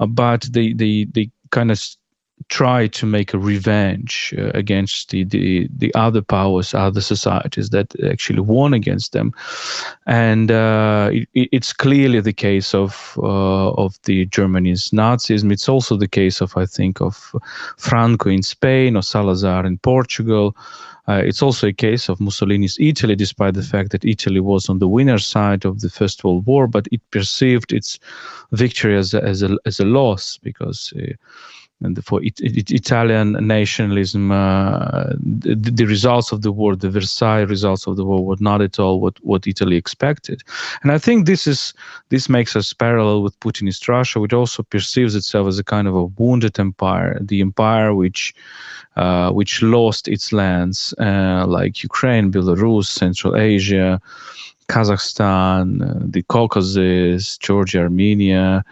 uh, 0.00 0.06
but 0.06 0.48
they 0.50 0.72
they 0.72 1.06
they 1.12 1.30
kind 1.50 1.70
of 1.70 1.82
try 2.48 2.86
to 2.86 3.06
make 3.06 3.34
a 3.34 3.38
revenge 3.38 4.34
uh, 4.38 4.50
against 4.54 5.10
the, 5.10 5.24
the, 5.24 5.68
the 5.76 5.94
other 5.94 6.22
powers, 6.22 6.74
other 6.74 7.00
societies 7.00 7.70
that 7.70 7.94
actually 8.04 8.40
won 8.40 8.74
against 8.74 9.12
them, 9.12 9.32
and 10.06 10.50
uh, 10.50 11.10
it, 11.12 11.28
it's 11.34 11.72
clearly 11.72 12.20
the 12.20 12.32
case 12.32 12.74
of 12.74 13.18
uh, 13.18 13.70
of 13.72 13.98
the 14.04 14.26
Germany's 14.26 14.90
Nazism. 14.90 15.52
It's 15.52 15.68
also 15.68 15.96
the 15.96 16.08
case 16.08 16.40
of 16.40 16.56
I 16.56 16.66
think 16.66 17.00
of 17.00 17.34
Franco 17.76 18.30
in 18.30 18.42
Spain 18.42 18.96
or 18.96 19.02
Salazar 19.02 19.66
in 19.66 19.78
Portugal. 19.78 20.56
Uh, 21.08 21.22
it's 21.24 21.40
also 21.40 21.66
a 21.66 21.72
case 21.72 22.10
of 22.10 22.20
Mussolini's 22.20 22.76
Italy, 22.78 23.16
despite 23.16 23.54
the 23.54 23.62
fact 23.62 23.92
that 23.92 24.04
Italy 24.04 24.40
was 24.40 24.68
on 24.68 24.78
the 24.78 24.88
winner's 24.88 25.26
side 25.26 25.64
of 25.64 25.80
the 25.80 25.88
First 25.88 26.22
World 26.22 26.44
War, 26.44 26.66
but 26.66 26.86
it 26.92 27.00
perceived 27.10 27.72
its 27.72 27.98
victory 28.52 28.94
as 28.94 29.14
a, 29.14 29.24
as 29.24 29.42
a, 29.42 29.56
as 29.64 29.80
a 29.80 29.86
loss 29.86 30.38
because 30.42 30.92
uh, 30.98 31.14
and 31.80 32.04
for 32.04 32.22
it, 32.24 32.40
it, 32.40 32.70
Italian 32.72 33.32
nationalism, 33.46 34.32
uh, 34.32 35.10
the, 35.20 35.54
the, 35.54 35.86
results 35.86 36.32
of 36.32 36.42
the 36.42 36.50
war, 36.50 36.74
the 36.74 36.90
Versailles 36.90 37.42
results 37.42 37.86
of 37.86 37.96
the 37.96 38.04
war, 38.04 38.24
were 38.24 38.36
not 38.40 38.60
at 38.60 38.80
all 38.80 39.00
what, 39.00 39.16
what 39.24 39.46
Italy 39.46 39.76
expected. 39.76 40.42
And 40.82 40.90
I 40.90 40.98
think 40.98 41.26
this 41.26 41.46
is 41.46 41.74
this 42.08 42.28
makes 42.28 42.56
us 42.56 42.72
parallel 42.72 43.22
with 43.22 43.38
Putinist 43.38 43.86
Russia, 43.86 44.18
which 44.18 44.32
also 44.32 44.64
perceives 44.64 45.14
itself 45.14 45.46
as 45.46 45.58
a 45.58 45.64
kind 45.64 45.86
of 45.86 45.94
a 45.94 46.06
wounded 46.06 46.58
empire, 46.58 47.16
the 47.20 47.40
empire 47.40 47.94
which 47.94 48.34
uh, 48.96 49.30
which 49.30 49.62
lost 49.62 50.08
its 50.08 50.32
lands, 50.32 50.92
uh, 50.98 51.44
like 51.46 51.84
Ukraine, 51.84 52.32
Belarus, 52.32 52.86
Central 52.86 53.36
Asia. 53.36 54.00
Kazakhstan, 54.68 55.80
uh, 55.80 55.98
the 56.00 56.22
Caucasus, 56.24 57.38
Georgia, 57.38 57.78
Armenia, 57.78 58.62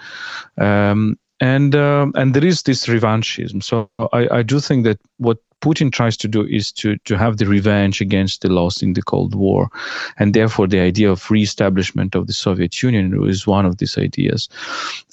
um, 0.58 1.16
and 1.40 1.74
um, 1.74 2.12
and 2.14 2.34
there 2.34 2.44
is 2.44 2.62
this 2.62 2.86
revanchism. 2.86 3.62
So 3.62 3.90
I, 4.12 4.28
I 4.38 4.42
do 4.42 4.60
think 4.60 4.84
that 4.84 4.98
what 5.18 5.38
Putin 5.60 5.90
tries 5.90 6.16
to 6.18 6.28
do 6.28 6.46
is 6.46 6.70
to 6.72 6.96
to 6.98 7.16
have 7.16 7.38
the 7.38 7.46
revenge 7.46 8.00
against 8.00 8.42
the 8.42 8.48
loss 8.48 8.82
in 8.82 8.92
the 8.92 9.02
Cold 9.02 9.34
War, 9.34 9.68
and 10.18 10.32
therefore 10.32 10.66
the 10.66 10.80
idea 10.80 11.10
of 11.10 11.30
re-establishment 11.30 12.14
of 12.14 12.26
the 12.26 12.32
Soviet 12.32 12.82
Union 12.82 13.28
is 13.28 13.46
one 13.46 13.66
of 13.66 13.78
these 13.78 13.98
ideas. 13.98 14.48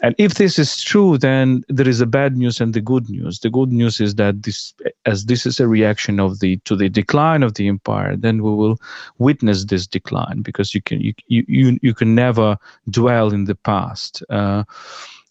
And 0.02 0.16
if 0.18 0.36
this 0.36 0.60
is 0.60 0.82
true, 0.82 1.18
then 1.18 1.64
there 1.70 1.88
is 1.88 2.02
a 2.02 2.06
bad 2.06 2.38
news 2.38 2.62
and 2.62 2.74
the 2.74 2.82
good 2.82 3.10
news. 3.10 3.40
The 3.40 3.50
good 3.50 3.72
news 3.72 4.00
is 4.00 4.16
that 4.16 4.44
this, 4.44 4.74
as 5.06 5.26
this 5.26 5.46
is 5.46 5.60
a 5.60 5.68
reaction 5.68 6.20
of 6.20 6.40
the 6.40 6.58
to 6.66 6.76
the 6.76 6.90
decline 6.90 7.44
of 7.44 7.56
the 7.56 7.68
empire, 7.68 8.16
then 8.16 8.44
we 8.44 8.52
will 8.52 8.78
witness 9.18 9.66
this 9.66 9.88
decline 9.88 10.42
because 10.42 10.76
you 10.76 10.82
can 10.82 11.02
you 11.02 11.14
you 11.28 11.80
you 11.82 11.94
can 11.94 12.16
never 12.16 12.58
dwell 12.90 13.34
in 13.34 13.46
the 13.46 13.56
past. 13.56 14.24
Uh, 14.30 14.64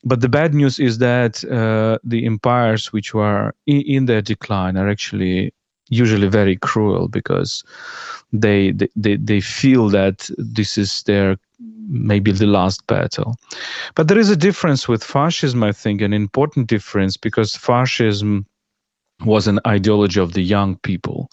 but 0.05 0.21
the 0.21 0.29
bad 0.29 0.55
news 0.55 0.79
is 0.79 0.99
that 0.99 1.45
uh, 1.45 1.99
the 2.05 2.27
empires 2.27 2.93
which 2.93 3.15
were 3.15 3.53
in, 3.67 3.83
in, 3.83 4.07
their 4.07 4.23
decline 4.23 4.77
are 4.77 4.89
actually 4.89 5.53
usually 5.89 6.29
very 6.29 6.57
cruel 6.57 7.09
because 7.09 7.63
they, 8.33 8.73
they 8.97 9.17
they 9.17 9.41
feel 9.41 9.89
that 9.91 10.29
this 10.39 10.79
is 10.79 11.03
their 11.05 11.37
maybe 11.89 12.33
the 12.33 12.47
last 12.47 12.87
battle. 12.87 13.37
But 13.95 14.09
there 14.09 14.19
is 14.19 14.31
a 14.31 14.37
difference 14.37 14.89
with 14.89 15.05
fascism 15.05 15.63
i 15.63 15.73
think 15.73 16.01
an 16.01 16.13
important 16.13 16.67
difference 16.67 17.17
because 17.17 17.57
fascism 17.57 18.47
was 19.25 19.47
an 19.47 19.61
ideology 19.67 20.21
of 20.21 20.33
the 20.33 20.43
young 20.43 20.77
people. 20.79 21.31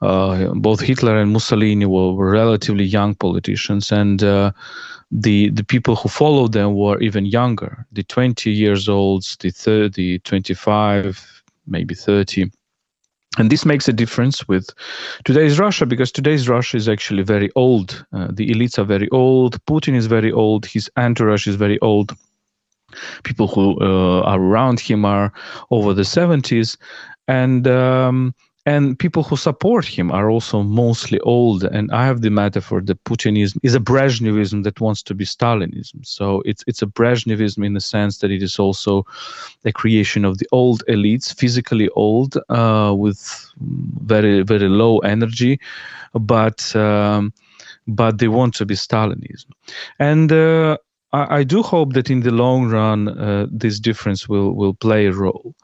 Uh, 0.00 0.52
both 0.54 0.80
Hitler 0.80 1.18
and 1.18 1.32
Mussolini 1.32 1.86
were, 1.86 2.14
relatively 2.14 2.84
young 2.84 3.14
politicians, 3.14 3.92
and 3.92 4.22
uh, 4.22 4.52
the 5.10 5.50
the 5.50 5.64
people 5.64 5.94
who 5.94 6.08
followed 6.08 6.52
them 6.52 6.74
were 6.74 7.00
even 7.00 7.24
younger 7.24 7.86
the 7.92 8.02
20 8.02 8.50
years 8.50 8.88
olds 8.88 9.36
the 9.40 9.50
30 9.50 10.18
25 10.20 11.42
maybe 11.66 11.94
30 11.94 12.50
and 13.38 13.50
this 13.50 13.64
makes 13.64 13.88
a 13.88 13.92
difference 13.92 14.46
with 14.46 14.70
today's 15.24 15.58
Russia 15.58 15.86
because 15.86 16.12
today's 16.12 16.48
Russia 16.48 16.76
is 16.76 16.88
actually 16.88 17.24
very 17.24 17.50
old. 17.56 18.06
Uh, 18.12 18.28
the 18.30 18.48
elites 18.48 18.78
are 18.78 18.84
very 18.84 19.08
old. 19.10 19.64
Putin 19.66 19.96
is 19.96 20.06
very 20.06 20.30
old. 20.30 20.66
His 20.66 20.88
entourage 20.96 21.48
is 21.48 21.56
very 21.56 21.80
old. 21.80 22.12
People 23.24 23.48
who 23.48 23.76
uh, 23.80 24.20
are 24.20 24.38
around 24.38 24.78
him 24.78 25.04
are 25.04 25.32
over 25.72 25.92
the 25.92 26.02
70s. 26.02 26.76
And 27.28 27.66
um, 27.66 28.34
and 28.66 28.98
people 28.98 29.22
who 29.22 29.36
support 29.36 29.84
him 29.84 30.10
are 30.10 30.30
also 30.30 30.62
mostly 30.62 31.20
old. 31.20 31.64
And 31.64 31.90
I 31.92 32.06
have 32.06 32.22
the 32.22 32.30
metaphor 32.30 32.80
that 32.80 33.04
Putinism 33.04 33.58
is 33.62 33.74
a 33.74 33.80
Brezhnevism 33.80 34.64
that 34.64 34.80
wants 34.80 35.02
to 35.02 35.14
be 35.14 35.24
Stalinism. 35.24 36.04
So 36.04 36.42
it's 36.46 36.64
it's 36.66 36.80
a 36.82 36.86
Brezhnevism 36.86 37.64
in 37.64 37.74
the 37.74 37.80
sense 37.80 38.18
that 38.18 38.30
it 38.30 38.42
is 38.42 38.58
also 38.58 39.06
a 39.64 39.72
creation 39.72 40.24
of 40.24 40.38
the 40.38 40.48
old 40.50 40.82
elites, 40.88 41.34
physically 41.34 41.90
old, 41.90 42.38
uh, 42.48 42.94
with 42.96 43.52
very 43.58 44.42
very 44.42 44.68
low 44.68 44.98
energy, 45.00 45.60
but 46.14 46.74
um, 46.74 47.32
but 47.86 48.18
they 48.18 48.28
want 48.28 48.54
to 48.54 48.64
be 48.64 48.74
Stalinism. 48.74 49.50
And 49.98 50.32
uh, 50.32 50.78
I, 51.14 51.38
I, 51.38 51.44
do 51.44 51.62
hope 51.62 51.92
that 51.92 52.10
in 52.10 52.20
the 52.20 52.32
long 52.32 52.68
run, 52.68 53.08
uh, 53.08 53.46
this 53.50 53.78
difference 53.78 54.28
will 54.28 54.52
will 54.54 54.74
play 54.74 55.06
a 55.06 55.12
role 55.12 55.54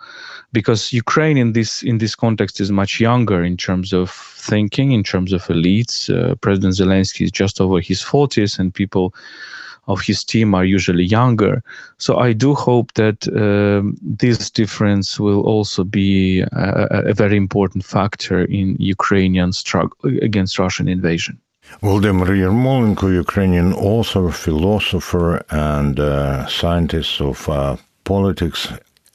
because 0.52 0.92
Ukraine 0.92 1.36
in 1.36 1.52
this 1.52 1.82
in 1.82 1.98
this 1.98 2.14
context 2.14 2.60
is 2.60 2.70
much 2.70 3.00
younger 3.00 3.42
in 3.42 3.56
terms 3.56 3.92
of 3.92 4.10
thinking, 4.50 4.92
in 4.92 5.02
terms 5.02 5.32
of 5.32 5.42
elites. 5.46 5.96
Uh, 6.08 6.34
President 6.36 6.74
Zelensky 6.74 7.22
is 7.24 7.32
just 7.32 7.60
over 7.60 7.80
his 7.80 8.00
40s, 8.02 8.58
and 8.58 8.72
people 8.72 9.12
of 9.88 10.00
his 10.00 10.22
team 10.22 10.54
are 10.54 10.64
usually 10.64 11.04
younger. 11.04 11.62
So 11.98 12.18
I 12.18 12.32
do 12.32 12.54
hope 12.54 12.94
that 12.94 13.26
um, 13.28 13.96
this 14.00 14.50
difference 14.50 15.18
will 15.18 15.42
also 15.42 15.82
be 15.84 16.40
a, 16.40 17.10
a 17.12 17.14
very 17.14 17.36
important 17.36 17.84
factor 17.84 18.44
in 18.44 18.76
Ukrainian 18.78 19.52
struggle 19.52 19.98
against 20.22 20.58
Russian 20.58 20.88
invasion. 20.88 21.40
Volodymyr 21.82 22.36
Yermolenko, 22.36 23.10
Ukrainian 23.14 23.72
author, 23.72 24.30
philosopher, 24.30 25.42
and 25.50 25.98
uh, 25.98 26.46
scientist 26.46 27.20
of 27.20 27.48
uh, 27.48 27.76
politics, 28.04 28.68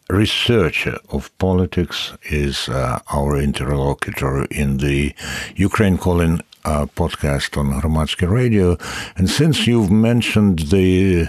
researcher 0.09 0.97
of 1.09 1.35
politics, 1.37 2.13
is 2.23 2.67
uh, 2.69 2.99
our 3.13 3.37
interlocutor 3.37 4.45
in 4.45 4.77
the 4.77 5.13
Ukraine 5.55 5.97
Calling 5.97 6.41
uh, 6.63 6.87
podcast 6.87 7.55
on 7.57 7.81
Hromadske 7.81 8.27
Radio. 8.27 8.77
And 9.15 9.29
since 9.29 9.67
you've 9.67 9.91
mentioned 9.91 10.59
the 10.69 11.27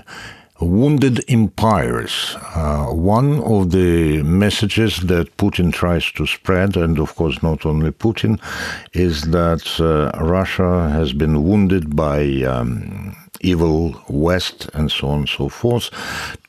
Wounded 0.59 1.23
empires. 1.29 2.35
Uh, 2.55 2.87
one 2.87 3.41
of 3.43 3.73
the 3.73 4.23
messages 4.23 4.97
that 5.01 5.37
Putin 5.37 5.71
tries 5.71 6.11
to 6.13 6.27
spread, 6.27 6.77
and 6.79 6.99
of 6.99 7.15
course 7.15 7.43
not 7.43 7.67
only 7.67 7.91
Putin, 7.91 8.41
is 8.95 9.23
that 9.33 9.79
uh, 9.79 10.19
Russia 10.25 10.89
has 10.89 11.13
been 11.13 11.45
wounded 11.45 11.95
by 11.95 12.43
um, 12.45 13.15
evil 13.43 14.03
West 14.09 14.71
and 14.73 14.91
so 14.91 15.09
on 15.09 15.19
and 15.21 15.29
so 15.29 15.51
forth. 15.51 15.91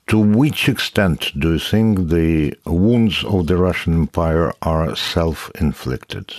To 0.07 0.17
which 0.19 0.69
extent 0.69 1.31
do 1.37 1.53
you 1.53 1.59
think 1.59 2.09
the 2.09 2.53
wounds 2.65 3.25
of 3.25 3.47
the 3.47 3.57
Russian 3.57 3.93
Empire 3.93 4.53
are 4.61 4.95
self 4.95 5.51
inflicted? 5.59 6.33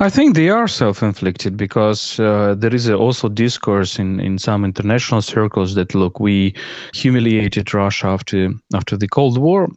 I 0.00 0.10
think 0.10 0.36
they 0.36 0.48
are 0.50 0.68
self-inflicted 0.68 1.56
because 1.56 2.20
uh, 2.20 2.54
there 2.56 2.74
is 2.74 2.88
also 2.88 3.28
discourse 3.28 3.98
in, 3.98 4.20
in 4.20 4.38
some 4.38 4.64
international 4.64 5.22
circles 5.22 5.74
that 5.74 5.94
look, 5.94 6.20
we 6.20 6.54
humiliated 6.94 7.74
Russia 7.74 8.06
after 8.06 8.50
after 8.74 8.96
the 8.96 9.08
Cold 9.08 9.38
War, 9.38 9.68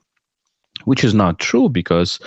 which 0.86 1.04
is 1.04 1.14
not 1.14 1.40
true 1.40 1.70
because 1.70 2.20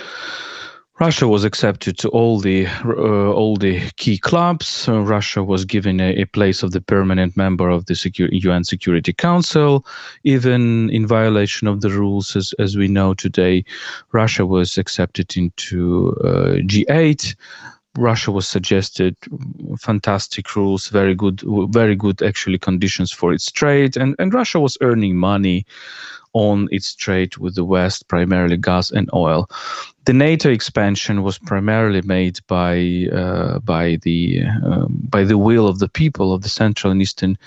Russia 0.99 1.27
was 1.27 1.43
accepted 1.43 1.97
to 1.97 2.07
all 2.09 2.39
the 2.39 2.67
uh, 2.85 3.31
all 3.33 3.57
the 3.57 3.81
key 3.97 4.17
clubs. 4.17 4.87
Uh, 4.87 5.01
Russia 5.01 5.43
was 5.43 5.65
given 5.65 5.99
a, 5.99 6.21
a, 6.21 6.25
place 6.25 6.63
of 6.63 6.71
the 6.71 6.79
permanent 6.79 7.35
member 7.35 7.69
of 7.69 7.85
the 7.87 7.95
Secur- 7.95 8.29
UN 8.31 8.63
Security 8.63 9.11
Council, 9.11 9.85
even 10.23 10.89
in 10.91 11.05
violation 11.05 11.67
of 11.67 11.81
the 11.81 11.89
rules 11.89 12.35
as, 12.37 12.53
as 12.59 12.77
we 12.77 12.87
know 12.87 13.13
today. 13.13 13.65
Russia 14.13 14.45
was 14.45 14.77
accepted 14.77 15.35
into 15.35 16.15
uh, 16.23 16.61
G8. 16.63 17.35
Russia 17.97 18.31
was 18.31 18.47
suggested 18.47 19.15
fantastic 19.77 20.55
rules, 20.55 20.87
very 20.87 21.15
good, 21.15 21.43
very 21.71 21.95
good 21.95 22.21
actually 22.21 22.57
conditions 22.57 23.11
for 23.11 23.33
its 23.33 23.51
trade, 23.51 23.97
and 23.97 24.15
and 24.17 24.33
Russia 24.33 24.61
was 24.61 24.77
earning 24.79 25.17
money 25.17 25.65
on 26.35 26.67
its 26.69 26.93
trade 26.93 27.37
with 27.37 27.55
the 27.55 27.63
West, 27.63 28.07
primarily 28.09 28.57
gas 28.57 28.91
and 28.91 29.09
oil. 29.13 29.49
The 30.03 30.13
NATO 30.13 30.51
expansion 30.51 31.23
was 31.23 31.39
primarily 31.39 32.01
made 32.01 32.39
by 32.47 33.07
uh, 33.11 33.59
by 33.59 33.97
the 34.03 34.43
um, 34.63 35.01
by 35.09 35.23
the 35.23 35.37
will 35.37 35.67
of 35.67 35.79
the 35.79 35.87
people 35.87 36.33
of 36.33 36.43
the 36.43 36.49
Central 36.49 36.91
and 36.91 37.01
Eastern 37.01 37.37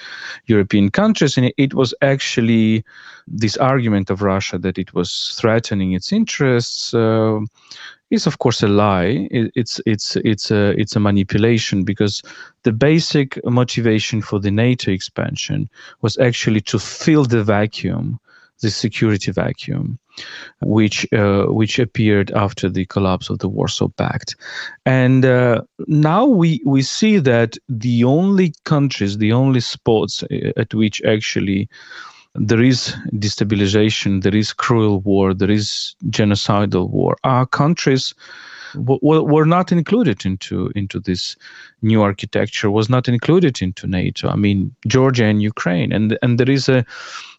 European 0.47 0.90
countries, 0.90 1.37
and 1.37 1.52
it 1.57 1.75
was 1.75 1.95
actually 2.02 2.85
this 3.28 3.57
argument 3.59 4.11
of 4.11 4.23
Russia 4.23 4.59
that 4.59 4.78
it 4.78 4.95
was 4.95 5.37
threatening 5.38 5.92
its 5.92 6.11
interests. 6.12 6.95
Uh, 6.95 7.40
is 8.11 8.26
of 8.26 8.38
course 8.38 8.62
a 8.62 8.68
lie. 8.68 9.28
It's 9.30 9.80
it's 9.85 10.16
it's 10.16 10.50
a 10.50 10.71
it's 10.80 10.97
a 10.97 11.00
manipulation 11.00 11.85
because 11.85 12.23
the 12.62 12.73
basic 12.73 13.38
motivation 13.45 14.23
for 14.23 14.40
the 14.40 14.50
NATO 14.50 14.90
expansion 14.90 15.68
was 16.00 16.16
actually 16.18 16.62
to 16.62 16.78
fill 16.78 17.25
the 17.25 17.45
vacuum, 17.45 18.18
the 18.60 18.70
security 18.70 19.32
vacuum, 19.32 19.98
which 20.60 21.06
uh, 21.12 21.44
which 21.44 21.78
appeared 21.78 22.30
after 22.32 22.68
the 22.68 22.86
collapse 22.86 23.30
of 23.30 23.38
the 23.38 23.48
Warsaw 23.48 23.88
Pact, 23.88 24.36
and 24.84 25.24
uh, 25.24 25.62
now 25.86 26.24
we 26.26 26.60
we 26.64 26.82
see 26.82 27.18
that 27.18 27.56
the 27.68 28.04
only 28.04 28.54
countries, 28.64 29.18
the 29.18 29.32
only 29.32 29.60
spots 29.60 30.22
uh, 30.24 30.52
at 30.56 30.74
which 30.74 31.02
actually 31.02 31.68
there 32.34 32.62
is 32.62 32.94
destabilization, 33.14 34.22
there 34.22 34.36
is 34.36 34.52
cruel 34.52 35.00
war, 35.00 35.35
there 35.35 35.50
is 35.50 35.96
genocidal 36.11 36.88
war. 36.90 37.16
are 37.24 37.46
countries 37.46 38.14
were 38.74 39.44
not 39.44 39.72
included 39.72 40.24
into 40.24 40.70
into 40.74 41.00
this 41.00 41.37
new 41.83 42.02
architecture 42.02 42.70
was 42.70 42.88
not 42.88 43.09
included 43.09 43.62
into 43.62 43.87
NATO. 43.87 44.28
I 44.28 44.37
mean, 44.37 44.74
Georgia 44.87 45.24
and 45.24 45.42
Ukraine, 45.42 45.92
and 45.92 46.18
and 46.22 46.38
there 46.38 46.50
is 46.50 46.68
a, 46.68 46.85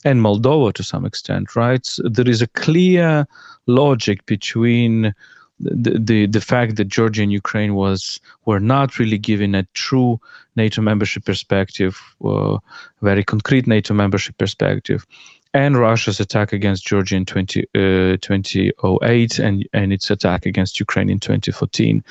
and 0.06 0.22
Moldova 0.22 0.74
to 0.74 0.84
some 0.84 1.06
extent, 1.06 1.56
right? 1.56 1.88
There 2.04 2.30
is 2.30 2.42
a 2.42 2.48
clear 2.48 3.28
logic 3.68 4.26
between 4.26 5.14
the, 5.60 6.00
the 6.00 6.26
the 6.26 6.42
fact 6.42 6.78
that 6.78 6.88
Georgia 6.88 7.24
and 7.24 7.32
Ukraine 7.32 7.76
was 7.76 8.20
were 8.46 8.60
not 8.60 8.98
really 8.98 9.18
given 9.18 9.56
a 9.56 9.68
true 9.74 10.20
NATO 10.56 10.82
membership 10.82 11.26
perspective, 11.26 12.00
uh, 12.24 12.58
very 13.02 13.24
concrete 13.24 13.68
NATO 13.68 13.94
membership 13.94 14.38
perspective, 14.38 15.06
and 15.54 15.78
Russia's 15.78 16.20
attack 16.20 16.54
against 16.54 16.86
Georgia 16.86 17.16
in 17.16 17.26
20, 17.26 17.62
uh, 17.76 18.18
2008 18.22 19.40
and, 19.40 19.68
and 19.74 19.94
its 19.94 20.10
attack 20.10 20.46
against 20.46 20.80
Ukraine 20.80 21.10
in 21.10 21.20
2014. 21.20 22.04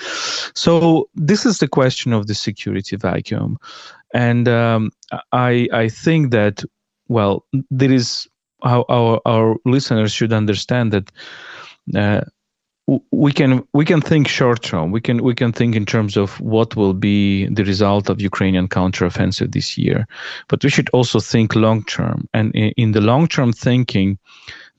So 0.55 1.09
this 1.15 1.47
is 1.47 1.59
the 1.59 1.69
question 1.69 2.13
of 2.13 2.27
the 2.27 2.35
security 2.35 2.97
vacuum. 2.97 3.59
And 4.15 4.49
um, 4.49 4.91
I, 5.33 5.69
I 5.73 5.89
think 5.89 6.33
that, 6.33 6.65
well, 7.09 7.45
there 7.71 7.93
is 7.93 8.27
our, 8.63 8.85
our, 8.89 9.21
our 9.25 9.57
listeners 9.65 10.13
should 10.13 10.33
understand 10.33 10.93
that 10.93 11.13
uh, 11.95 12.23
we 13.11 13.33
can 13.33 13.63
we 13.75 13.85
can 13.85 14.01
think 14.01 14.29
short 14.29 14.63
term. 14.63 14.91
We 14.93 15.01
can 15.01 15.23
we 15.23 15.35
can 15.35 15.53
think 15.53 15.77
in 15.77 15.85
terms 15.85 16.17
of 16.17 16.41
what 16.41 16.75
will 16.75 16.95
be 16.95 17.47
the 17.49 17.65
result 17.65 18.09
of 18.09 18.21
Ukrainian 18.21 18.67
counteroffensive 18.67 19.53
this 19.53 19.77
year, 19.77 20.07
but 20.49 20.65
we 20.65 20.71
should 20.71 20.89
also 20.91 21.21
think 21.21 21.55
long 21.55 21.85
term. 21.85 22.27
And 22.33 22.55
in, 22.55 22.93
the 22.93 23.03
long 23.03 23.29
term 23.29 23.53
thinking, 23.53 24.19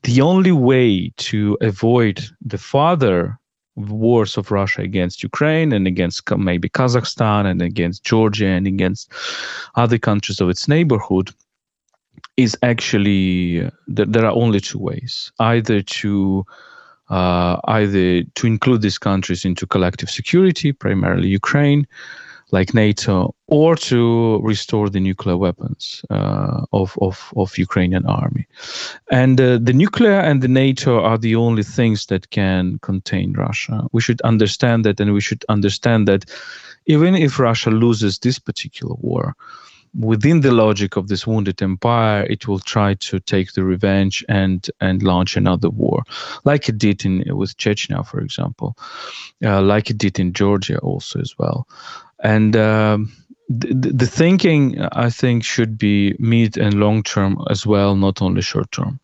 the 0.02 0.20
only 0.22 0.50
way 0.50 1.12
to 1.28 1.56
avoid 1.60 2.20
the 2.44 2.58
further 2.58 3.38
wars 3.76 4.36
of 4.36 4.50
Russia 4.50 4.82
against 4.82 5.22
Ukraine 5.22 5.72
and 5.72 5.86
against 5.86 6.28
maybe 6.36 6.68
Kazakhstan 6.68 7.46
and 7.46 7.62
against 7.62 8.02
Georgia 8.02 8.48
and 8.48 8.66
against 8.66 9.12
other 9.76 9.98
countries 9.98 10.40
of 10.40 10.48
its 10.48 10.66
neighborhood 10.66 11.30
is 12.36 12.56
actually 12.62 13.70
there 13.86 14.24
are 14.24 14.34
only 14.42 14.58
two 14.58 14.80
ways: 14.80 15.30
either 15.38 15.80
to 15.80 16.44
either 17.10 18.22
to 18.22 18.46
include 18.46 18.82
these 18.82 18.98
countries 18.98 19.44
into 19.44 19.66
collective 19.66 20.10
security, 20.10 20.72
primarily 20.72 21.28
Ukraine, 21.28 21.86
like 22.52 22.74
NATO, 22.74 23.34
or 23.46 23.76
to 23.76 24.40
restore 24.42 24.90
the 24.90 25.00
nuclear 25.00 25.36
weapons 25.36 26.02
uh, 26.10 26.64
of, 26.72 26.98
of, 27.00 27.32
of 27.36 27.56
Ukrainian 27.58 28.06
army. 28.06 28.46
And 29.10 29.40
uh, 29.40 29.58
the 29.62 29.72
nuclear 29.72 30.20
and 30.20 30.42
the 30.42 30.48
NATO 30.48 31.00
are 31.00 31.18
the 31.18 31.36
only 31.36 31.62
things 31.62 32.06
that 32.06 32.30
can 32.30 32.78
contain 32.82 33.32
Russia. 33.34 33.86
We 33.92 34.00
should 34.00 34.20
understand 34.22 34.84
that, 34.84 35.00
and 35.00 35.12
we 35.12 35.20
should 35.20 35.44
understand 35.48 36.08
that 36.08 36.24
even 36.86 37.14
if 37.14 37.38
Russia 37.38 37.70
loses 37.70 38.18
this 38.18 38.38
particular 38.38 38.96
war, 38.98 39.34
within 39.98 40.40
the 40.40 40.52
logic 40.52 40.96
of 40.96 41.08
this 41.08 41.26
wounded 41.26 41.62
empire, 41.62 42.24
it 42.24 42.46
will 42.46 42.58
try 42.58 42.94
to 42.94 43.20
take 43.20 43.52
the 43.52 43.64
revenge 43.64 44.24
and 44.28 44.70
and 44.80 45.02
launch 45.02 45.36
another 45.36 45.70
war, 45.70 46.04
like 46.44 46.68
it 46.68 46.78
did 46.78 47.04
in 47.04 47.24
with 47.36 47.56
Chechnya, 47.56 48.06
for 48.06 48.20
example, 48.20 48.76
uh, 49.44 49.60
like 49.62 49.90
it 49.90 49.98
did 49.98 50.18
in 50.18 50.32
Georgia 50.32 50.78
also 50.78 51.20
as 51.20 51.38
well, 51.38 51.66
and. 52.22 52.56
Um, 52.56 53.12
the, 53.52 53.90
the 53.90 54.06
thinking, 54.06 54.80
I 54.80 55.10
think, 55.10 55.42
should 55.42 55.76
be 55.76 56.14
mid 56.20 56.56
and 56.56 56.74
long 56.74 57.02
term 57.02 57.36
as 57.50 57.66
well, 57.66 57.96
not 57.96 58.22
only 58.22 58.42
short 58.42 58.70
term. 58.70 59.00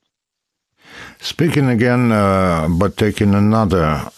Speaking 1.19 1.69
again, 1.69 2.13
uh, 2.13 2.69
but 2.71 2.97
taking 2.97 3.35
another 3.35 4.09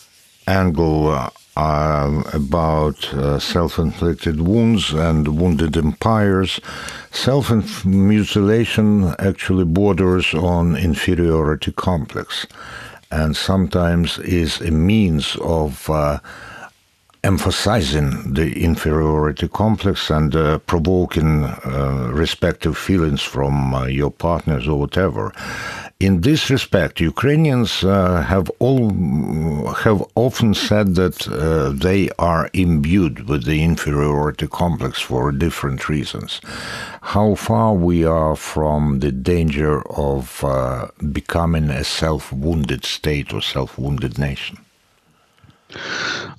angle 0.47 1.31
uh, 1.59 2.23
about 2.33 3.13
uh, 3.15 3.39
self 3.41 3.79
inflicted 3.79 4.41
wounds 4.41 4.93
and 4.93 5.41
wounded 5.41 5.77
empires. 5.77 6.61
Self 7.11 7.85
mutilation 7.85 9.15
actually 9.19 9.65
borders 9.65 10.33
on 10.35 10.77
inferiority 10.77 11.73
complex 11.73 12.47
and 13.11 13.37
sometimes 13.37 14.19
is 14.21 14.61
a 14.61 14.71
means 14.71 15.37
of. 15.43 15.91
Uh, 15.91 16.21
emphasizing 17.25 18.33
the 18.33 18.63
inferiority 18.63 19.49
complex 19.49 20.09
and 20.09 20.37
uh, 20.37 20.57
provoking 20.61 21.43
uh, 21.45 22.11
respective 22.13 22.79
feelings 22.79 23.21
from 23.21 23.75
uh, 23.75 23.87
your 23.87 24.11
partners 24.11 24.69
or 24.69 24.79
whatever. 24.79 25.33
In 26.01 26.21
this 26.21 26.49
respect, 26.49 27.01
Ukrainians 27.01 27.83
uh, 27.83 28.23
have 28.23 28.49
all 28.61 28.91
have 29.75 30.01
often 30.15 30.55
said 30.55 30.95
that 30.95 31.27
uh, 31.27 31.71
they 31.71 32.09
are 32.21 32.49
imbued 32.53 33.29
with 33.29 33.45
the 33.45 33.65
inferiority 33.65 34.47
complex 34.47 35.01
for 35.01 35.33
different 35.33 35.89
reasons. 35.89 36.41
How 37.03 37.35
far 37.35 37.75
we 37.75 38.05
are 38.05 38.37
from 38.37 39.01
the 39.01 39.11
danger 39.11 39.83
of 39.91 40.45
uh, 40.45 40.89
becoming 41.13 41.69
a 41.69 41.83
self-wounded 41.83 42.85
state 42.85 43.35
or 43.35 43.43
self-wounded 43.43 44.19
nation? 44.19 44.59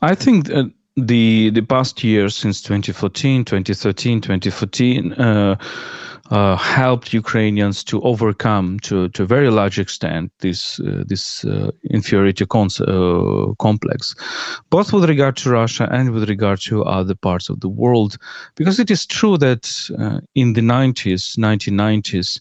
I 0.01 0.15
think 0.15 0.47
the 0.95 1.49
the 1.49 1.65
past 1.67 2.01
years 2.01 2.33
since 2.33 2.61
2014, 2.61 3.43
2013, 3.43 4.21
2014 4.21 5.13
uh, 5.13 5.55
uh, 6.29 6.55
helped 6.55 7.13
Ukrainians 7.13 7.83
to 7.85 8.01
overcome, 8.01 8.79
to, 8.81 9.09
to 9.09 9.23
a 9.23 9.25
very 9.25 9.49
large 9.49 9.79
extent, 9.79 10.31
this 10.39 10.79
uh, 10.79 11.03
this 11.07 11.43
uh, 11.43 11.71
inferiority 11.89 12.45
uh, 12.45 13.53
complex, 13.57 14.15
both 14.69 14.93
with 14.93 15.09
regard 15.09 15.35
to 15.37 15.49
Russia 15.49 15.87
and 15.91 16.11
with 16.11 16.29
regard 16.29 16.59
to 16.61 16.83
other 16.83 17.15
parts 17.15 17.49
of 17.49 17.59
the 17.61 17.69
world, 17.69 18.17
because 18.55 18.79
it 18.79 18.91
is 18.91 19.05
true 19.05 19.37
that 19.37 19.89
uh, 19.97 20.19
in 20.35 20.53
the 20.53 20.61
90s, 20.61 21.37
1990s, 21.37 22.39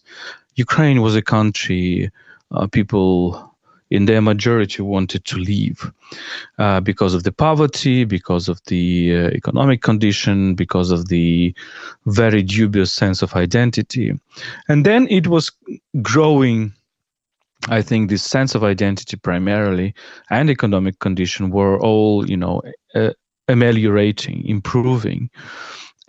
Ukraine 0.55 1.01
was 1.01 1.15
a 1.15 1.21
country 1.21 2.11
uh, 2.51 2.67
people 2.67 3.48
in 3.89 4.05
their 4.05 4.21
majority 4.21 4.81
wanted 4.81 5.25
to 5.25 5.37
leave 5.37 5.91
uh, 6.57 6.79
because 6.79 7.13
of 7.13 7.23
the 7.23 7.31
poverty, 7.31 8.05
because 8.05 8.47
of 8.47 8.61
the 8.65 9.15
uh, 9.15 9.27
economic 9.29 9.81
condition, 9.81 10.55
because 10.55 10.91
of 10.91 11.07
the 11.07 11.53
very 12.05 12.43
dubious 12.43 12.93
sense 12.93 13.21
of 13.21 13.35
identity. 13.35 14.13
And 14.67 14.85
then 14.85 15.07
it 15.09 15.27
was 15.27 15.51
growing. 16.01 16.73
I 17.67 17.81
think 17.81 18.09
this 18.09 18.23
sense 18.23 18.55
of 18.55 18.63
identity 18.63 19.17
primarily 19.17 19.93
and 20.29 20.49
economic 20.49 20.99
condition 20.99 21.49
were 21.49 21.79
all, 21.79 22.29
you 22.29 22.37
know, 22.37 22.61
uh, 22.95 23.11
ameliorating, 23.49 24.45
improving 24.47 25.29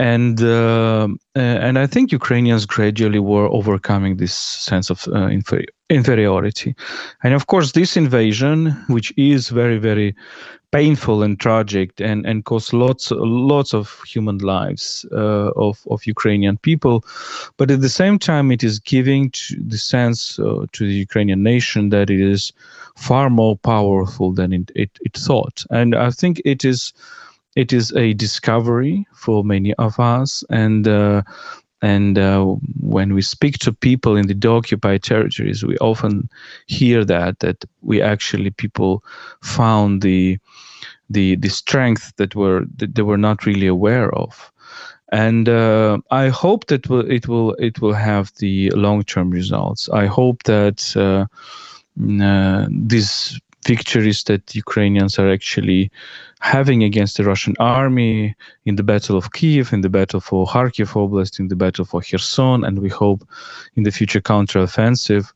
and 0.00 0.42
uh, 0.42 1.08
and 1.34 1.78
I 1.78 1.86
think 1.86 2.10
Ukrainians 2.10 2.64
gradually 2.64 3.18
were 3.18 3.48
overcoming 3.48 4.16
this 4.16 4.34
sense 4.34 4.88
of 4.88 5.06
uh, 5.08 5.28
inferi- 5.28 5.66
inferiority, 5.90 6.74
and 7.22 7.34
of 7.34 7.46
course 7.46 7.72
this 7.72 7.96
invasion, 7.96 8.70
which 8.88 9.12
is 9.16 9.50
very 9.50 9.78
very 9.78 10.14
painful 10.72 11.22
and 11.22 11.38
tragic, 11.40 12.00
and 12.00 12.24
and 12.26 12.44
cost 12.44 12.72
lots 12.72 13.10
lots 13.10 13.74
of 13.74 14.02
human 14.06 14.38
lives 14.38 15.04
uh, 15.12 15.50
of 15.56 15.80
of 15.90 16.06
Ukrainian 16.06 16.56
people, 16.58 17.04
but 17.56 17.70
at 17.70 17.80
the 17.80 17.88
same 17.88 18.18
time 18.18 18.52
it 18.52 18.62
is 18.62 18.78
giving 18.78 19.32
the 19.58 19.78
sense 19.78 20.38
uh, 20.38 20.66
to 20.72 20.86
the 20.86 20.94
Ukrainian 20.94 21.42
nation 21.42 21.90
that 21.90 22.08
it 22.10 22.20
is 22.20 22.52
far 22.96 23.30
more 23.30 23.56
powerful 23.56 24.32
than 24.32 24.52
it, 24.52 24.70
it, 24.74 24.90
it 25.00 25.16
thought, 25.16 25.64
and 25.70 25.94
I 25.94 26.10
think 26.10 26.40
it 26.44 26.64
is 26.64 26.92
it 27.56 27.72
is 27.72 27.92
a 27.96 28.12
discovery 28.14 29.06
for 29.12 29.44
many 29.44 29.74
of 29.74 29.98
us. 29.98 30.44
And 30.50 30.86
uh, 30.86 31.22
and 31.82 32.18
uh, 32.18 32.44
when 32.80 33.14
we 33.14 33.22
speak 33.22 33.58
to 33.58 33.72
people 33.72 34.16
in 34.16 34.26
the 34.26 34.48
occupied 34.48 35.02
territories 35.02 35.64
we 35.64 35.76
often 35.78 36.28
hear 36.66 37.04
that 37.04 37.38
that 37.40 37.64
we 37.82 38.02
actually 38.02 38.50
people 38.50 39.02
found 39.42 40.02
the 40.02 40.38
the 41.08 41.36
the 41.36 41.48
strength 41.48 42.12
that 42.16 42.34
were 42.34 42.64
that 42.76 42.94
they 42.94 43.02
were 43.02 43.18
not 43.18 43.46
really 43.46 43.66
aware 43.66 44.14
of 44.14 44.50
and 45.12 45.48
uh, 45.48 45.98
I 46.10 46.28
hope 46.28 46.66
that 46.66 46.88
will, 46.88 47.10
it 47.10 47.26
will 47.26 47.54
it 47.54 47.80
will 47.80 47.92
have 47.92 48.32
the 48.38 48.70
long 48.70 49.02
term 49.02 49.30
results. 49.30 49.88
I 49.88 50.06
hope 50.06 50.44
that 50.44 50.96
uh, 50.96 51.26
uh, 52.22 52.66
these 52.70 53.40
victories 53.66 54.24
that 54.24 54.54
Ukrainians 54.54 55.18
are 55.18 55.30
actually 55.30 55.90
having 56.40 56.82
against 56.82 57.16
the 57.16 57.24
Russian 57.24 57.54
army 57.58 58.34
in 58.64 58.76
the 58.76 58.82
Battle 58.82 59.16
of 59.16 59.32
Kiev, 59.32 59.72
in 59.72 59.82
the 59.82 59.90
battle 59.90 60.20
for 60.20 60.46
Kharkiv 60.46 60.92
Oblast, 60.94 61.38
in 61.38 61.48
the 61.48 61.56
battle 61.56 61.84
for 61.84 62.00
Kherson, 62.00 62.64
and 62.64 62.78
we 62.78 62.88
hope 62.88 63.26
in 63.76 63.82
the 63.82 63.90
future 63.90 64.20
counteroffensive 64.20 65.32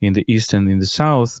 in 0.00 0.12
the 0.12 0.24
east 0.28 0.52
and 0.52 0.70
in 0.70 0.78
the 0.78 0.86
south. 0.86 1.40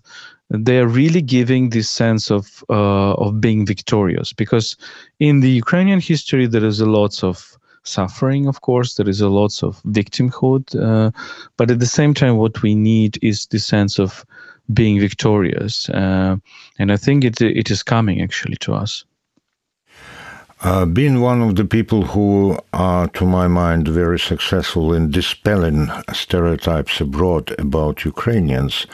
They 0.50 0.78
are 0.78 0.86
really 0.86 1.22
giving 1.22 1.70
this 1.70 1.90
sense 1.90 2.30
of 2.30 2.64
uh, 2.70 3.14
of 3.14 3.40
being 3.40 3.66
victorious 3.66 4.32
because 4.32 4.76
in 5.18 5.40
the 5.40 5.50
Ukrainian 5.50 6.00
history 6.00 6.46
there 6.46 6.64
is 6.64 6.80
a 6.80 6.86
lots 6.86 7.24
of 7.24 7.58
suffering, 7.82 8.46
of 8.46 8.60
course. 8.60 8.94
There 8.94 9.08
is 9.08 9.20
a 9.20 9.28
lots 9.28 9.62
of 9.62 9.82
victimhood, 9.84 10.64
uh, 10.80 11.10
but 11.56 11.70
at 11.70 11.80
the 11.80 11.86
same 11.86 12.14
time, 12.14 12.36
what 12.36 12.62
we 12.62 12.74
need 12.74 13.18
is 13.22 13.46
the 13.46 13.58
sense 13.58 13.98
of 13.98 14.24
being 14.72 15.00
victorious. 15.00 15.88
Uh, 15.90 16.36
and 16.78 16.92
I 16.92 16.96
think 16.96 17.24
it 17.24 17.40
it 17.40 17.70
is 17.70 17.82
coming 17.82 18.20
actually 18.22 18.56
to 18.56 18.74
us. 18.74 19.04
Uh, 20.62 20.86
being 20.86 21.20
one 21.20 21.42
of 21.42 21.54
the 21.56 21.66
people 21.66 22.02
who 22.02 22.58
are, 22.72 23.08
to 23.08 23.26
my 23.26 23.46
mind, 23.46 23.86
very 23.86 24.18
successful 24.18 24.94
in 24.94 25.10
dispelling 25.10 25.90
stereotypes 26.14 26.98
abroad 26.98 27.54
about 27.58 28.06
Ukrainians, 28.06 28.86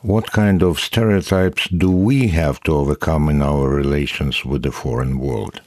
what 0.00 0.32
kind 0.32 0.62
of 0.62 0.80
stereotypes 0.80 1.68
do 1.68 1.90
we 1.90 2.28
have 2.28 2.58
to 2.62 2.74
overcome 2.74 3.28
in 3.28 3.42
our 3.42 3.68
relations 3.68 4.46
with 4.46 4.62
the 4.62 4.72
foreign 4.72 5.18
world? 5.18 5.60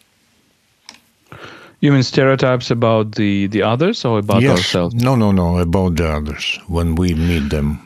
You 1.81 1.91
mean 1.91 2.03
stereotypes 2.03 2.71
about 2.71 3.15
the, 3.15 3.45
the 3.47 3.61
others 3.61 4.03
or 4.05 4.19
about 4.19 4.41
yes. 4.41 4.57
ourselves? 4.57 4.95
No, 4.95 5.15
no, 5.15 5.31
no, 5.31 5.59
about 5.59 5.97
the 5.97 6.09
others 6.09 6.59
when 6.67 6.95
we 6.95 7.13
meet 7.13 7.49
them. 7.49 7.79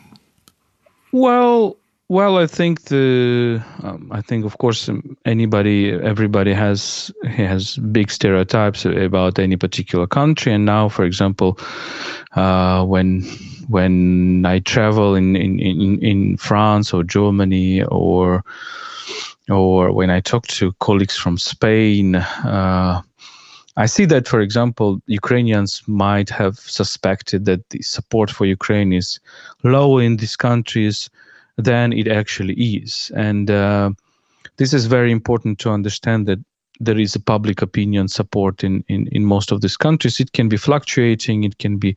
Well, 1.18 1.78
well, 2.10 2.38
I 2.38 2.46
think 2.46 2.84
the 2.84 3.60
um, 3.82 4.12
I 4.12 4.22
think 4.22 4.46
of 4.46 4.60
course 4.60 4.88
um, 4.88 5.18
anybody 5.26 5.92
everybody 5.92 6.54
has 6.54 7.12
has 7.24 7.78
big 7.78 8.12
stereotypes 8.12 8.86
about 8.86 9.40
any 9.40 9.58
particular 9.58 10.06
country, 10.06 10.54
and 10.54 10.64
now, 10.64 10.90
for 10.90 11.06
example, 11.06 11.58
uh, 12.36 12.86
when 12.86 13.24
when 13.68 14.46
I 14.46 14.60
travel 14.60 15.16
in, 15.16 15.36
in 15.36 15.60
in 15.60 16.00
in 16.04 16.38
France 16.38 16.94
or 16.94 17.04
Germany 17.04 17.84
or 17.86 18.44
or 19.50 19.92
when 19.92 20.12
I 20.12 20.22
talk 20.22 20.46
to 20.48 20.72
colleagues 20.74 21.18
from 21.18 21.40
Spain. 21.40 22.16
Uh, 22.16 23.02
I 23.78 23.86
see 23.86 24.06
that, 24.06 24.28
for 24.28 24.42
example, 24.42 25.02
Ukrainians 25.06 25.84
might 25.86 26.30
have 26.32 26.58
suspected 26.58 27.46
that 27.46 27.70
the 27.70 27.82
support 27.84 28.32
for 28.32 28.46
Ukraine 28.46 28.92
is 28.92 29.20
low 29.64 30.00
in 30.00 30.18
these 30.18 30.36
countries 30.36 31.10
than 31.58 31.94
it 31.94 32.08
actually 32.08 32.56
is. 32.56 33.12
And 33.16 33.52
uh, 33.52 33.92
this 34.58 34.74
is 34.74 34.88
very 34.88 35.12
important 35.12 35.60
to 35.60 35.70
understand 35.70 36.28
that 36.28 36.40
there 36.80 36.98
is 36.98 37.16
a 37.16 37.20
public 37.20 37.62
opinion 37.62 38.08
support 38.08 38.64
in, 38.64 38.84
in, 38.88 39.08
in 39.12 39.26
most 39.26 39.52
of 39.52 39.62
these 39.62 39.78
countries. 39.78 40.20
It 40.20 40.32
can 40.32 40.50
be 40.50 40.58
fluctuating, 40.58 41.44
it 41.44 41.60
can 41.60 41.78
be 41.78 41.96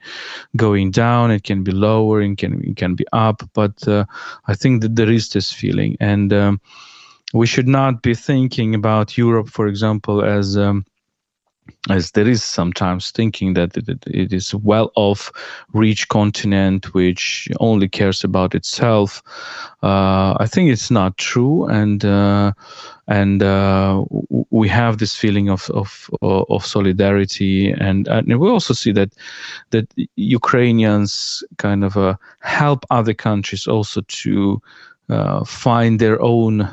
going 0.57 0.91
down, 0.91 1.31
it 1.31 1.45
can 1.45 1.63
be 1.63 1.73
lower, 1.73 2.21
it 2.21 2.37
can, 2.37 2.63
it 2.63 2.77
can 2.77 2.95
be 2.95 3.07
up. 3.13 3.43
But 3.55 3.89
uh, 3.89 4.05
I 4.47 4.55
think 4.55 4.83
that 4.83 4.97
there 4.97 5.11
is 5.11 5.31
this 5.31 5.51
feeling. 5.51 5.97
And 5.99 6.33
um, 6.33 6.61
we 7.33 7.47
should 7.47 7.69
not 7.69 8.03
be 8.03 8.15
thinking 8.15 8.75
about 8.75 9.17
Europe, 9.17 9.49
for 9.49 9.67
example, 9.67 10.23
as 10.23 10.57
um, 10.57 10.85
as 11.89 12.13
there 12.13 12.29
is 12.29 12.43
sometimes 12.43 13.11
thinking 13.11 13.55
that 13.55 13.77
it, 13.77 13.89
it 14.07 14.33
is 14.33 14.53
a 14.53 14.59
well-off, 14.59 15.33
rich 15.73 16.09
continent 16.09 16.95
which 16.95 17.49
only 17.61 17.89
cares 17.89 18.25
about 18.25 18.55
itself. 18.55 19.23
Uh, 19.83 20.37
I 20.39 20.47
think 20.47 20.71
it's 20.71 20.91
not 20.91 21.17
true, 21.17 21.67
and 21.67 22.05
uh, 22.05 22.53
and 23.09 23.43
uh, 23.43 24.05
we 24.51 24.69
have 24.69 24.99
this 24.99 25.17
feeling 25.17 25.49
of 25.51 25.71
of 25.71 26.11
of 26.23 26.65
solidarity, 26.65 27.73
and, 27.73 28.07
and 28.09 28.39
we 28.39 28.49
also 28.49 28.75
see 28.75 28.93
that 28.93 29.13
that 29.71 29.93
Ukrainians 30.17 31.43
kind 31.57 31.85
of 31.85 31.97
uh, 31.97 32.15
help 32.41 32.85
other 32.91 33.15
countries 33.15 33.67
also 33.67 34.03
to 34.03 34.61
uh, 35.09 35.45
find 35.45 35.99
their 35.99 36.21
own 36.23 36.69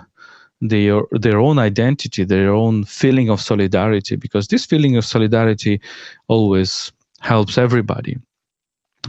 their 0.62 1.02
their 1.12 1.40
own 1.40 1.60
identity, 1.60 2.24
their 2.24 2.54
own 2.54 2.84
feeling 2.84 3.30
of 3.30 3.42
solidarity, 3.42 4.16
because 4.16 4.48
this 4.48 4.66
feeling 4.66 4.98
of 4.98 5.06
solidarity 5.06 5.80
always 6.28 6.92
helps 7.20 7.58
everybody. 7.58 8.18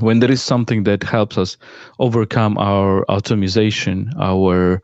When 0.01 0.21
there 0.21 0.31
is 0.31 0.43
something 0.43 0.85
that 0.85 1.03
helps 1.03 1.39
us 1.39 1.57
overcome 1.99 2.57
our 2.59 3.05
atomization, 3.07 4.13
our 4.19 4.81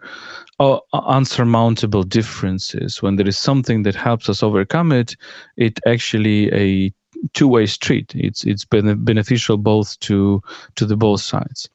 uh, 0.59 0.79
unsurmountable 0.93 2.03
differences, 2.03 3.03
when 3.03 3.17
there 3.17 3.29
is 3.29 3.39
something 3.39 3.83
that 3.85 3.95
helps 3.95 4.29
us 4.29 4.43
overcome 4.43 4.91
it, 4.91 5.17
it 5.57 5.79
actually 5.87 6.53
a 6.53 6.93
two-way 7.33 7.67
street. 7.67 8.13
It's 8.15 8.45
it's 8.45 8.65
beneficial 8.65 9.57
both 9.57 9.99
to 10.01 10.43
to 10.77 10.87
the 10.87 10.97
both 10.97 11.21
sides. 11.21 11.69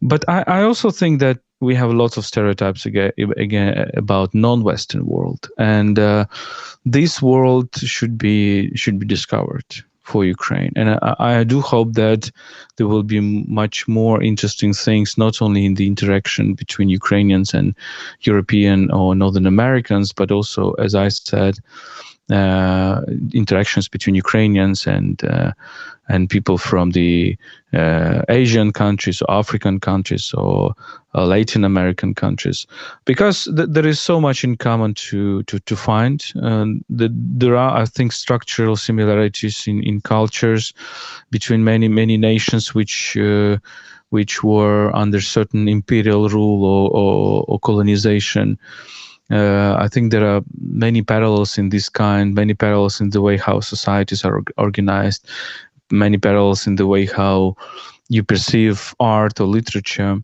But 0.00 0.24
I, 0.28 0.44
I 0.46 0.62
also 0.62 0.90
think 0.90 1.20
that 1.20 1.38
we 1.60 1.74
have 1.76 1.92
lots 1.92 2.16
of 2.16 2.26
stereotypes 2.26 2.84
again, 2.86 3.12
again 3.36 3.90
about 3.94 4.34
non-Western 4.34 5.06
world, 5.06 5.48
and 5.58 5.98
uh, 5.98 6.26
this 6.84 7.22
world 7.22 7.68
should 7.76 8.18
be 8.18 8.74
should 8.74 8.98
be 8.98 9.06
discovered. 9.06 9.64
for 10.02 10.24
Ukraine. 10.24 10.72
And 10.76 10.90
I, 10.90 11.14
I, 11.18 11.44
do 11.44 11.60
hope 11.60 11.92
that 11.94 12.30
there 12.76 12.88
will 12.88 13.04
be 13.04 13.20
much 13.20 13.86
more 13.86 14.22
interesting 14.22 14.72
things, 14.74 15.16
not 15.16 15.40
only 15.40 15.64
in 15.64 15.74
the 15.74 15.86
interaction 15.86 16.54
between 16.54 16.88
Ukrainians 16.88 17.54
and 17.54 17.74
European 18.22 18.90
or 18.90 19.14
Northern 19.14 19.46
Americans, 19.46 20.12
but 20.12 20.32
also, 20.32 20.72
as 20.72 20.94
I 20.94 21.08
said, 21.08 21.54
interactions 23.32 23.88
between 23.88 24.14
Ukrainians 24.14 24.86
and 24.86 25.22
uh, 25.24 25.52
and 26.08 26.28
people 26.28 26.58
from 26.58 26.90
the 26.90 27.36
uh, 27.72 28.22
Asian 28.28 28.72
countries 28.72 29.22
or 29.22 29.30
African 29.30 29.80
countries 29.80 30.34
or 30.34 30.74
uh, 31.14 31.24
Latin 31.24 31.64
American 31.64 32.14
countries, 32.14 32.66
because 33.04 33.44
th- 33.44 33.68
there 33.70 33.86
is 33.86 34.00
so 34.00 34.20
much 34.20 34.44
in 34.44 34.56
common 34.56 34.94
to 34.94 35.42
to 35.44 35.58
to 35.60 35.76
find. 35.76 36.20
The, 36.34 37.08
there 37.12 37.56
are, 37.56 37.82
I 37.82 37.86
think, 37.86 38.12
structural 38.12 38.76
similarities 38.76 39.66
in 39.66 39.82
in 39.82 40.00
cultures 40.00 40.74
between 41.30 41.64
many 41.64 41.88
many 41.88 42.16
nations 42.16 42.74
which. 42.74 43.16
Uh, 43.16 43.58
which 44.12 44.44
were 44.44 44.94
under 44.94 45.22
certain 45.22 45.68
imperial 45.68 46.28
rule 46.28 46.66
or, 46.66 46.90
or, 46.90 47.44
or 47.48 47.58
colonization, 47.60 48.58
uh, 49.32 49.76
I 49.78 49.88
think 49.88 50.10
there 50.10 50.26
are 50.26 50.42
many 50.60 51.02
parallels 51.02 51.56
in 51.56 51.70
this 51.70 51.88
kind, 51.88 52.34
many 52.34 52.52
parallels 52.54 53.00
in 53.00 53.10
the 53.10 53.22
way 53.22 53.38
how 53.38 53.60
societies 53.60 54.24
are 54.24 54.42
organized, 54.58 55.26
many 55.90 56.18
parallels 56.18 56.66
in 56.66 56.76
the 56.76 56.86
way 56.86 57.06
how 57.06 57.56
you 58.08 58.22
perceive 58.22 58.94
art 59.00 59.40
or 59.40 59.46
literature. 59.46 60.18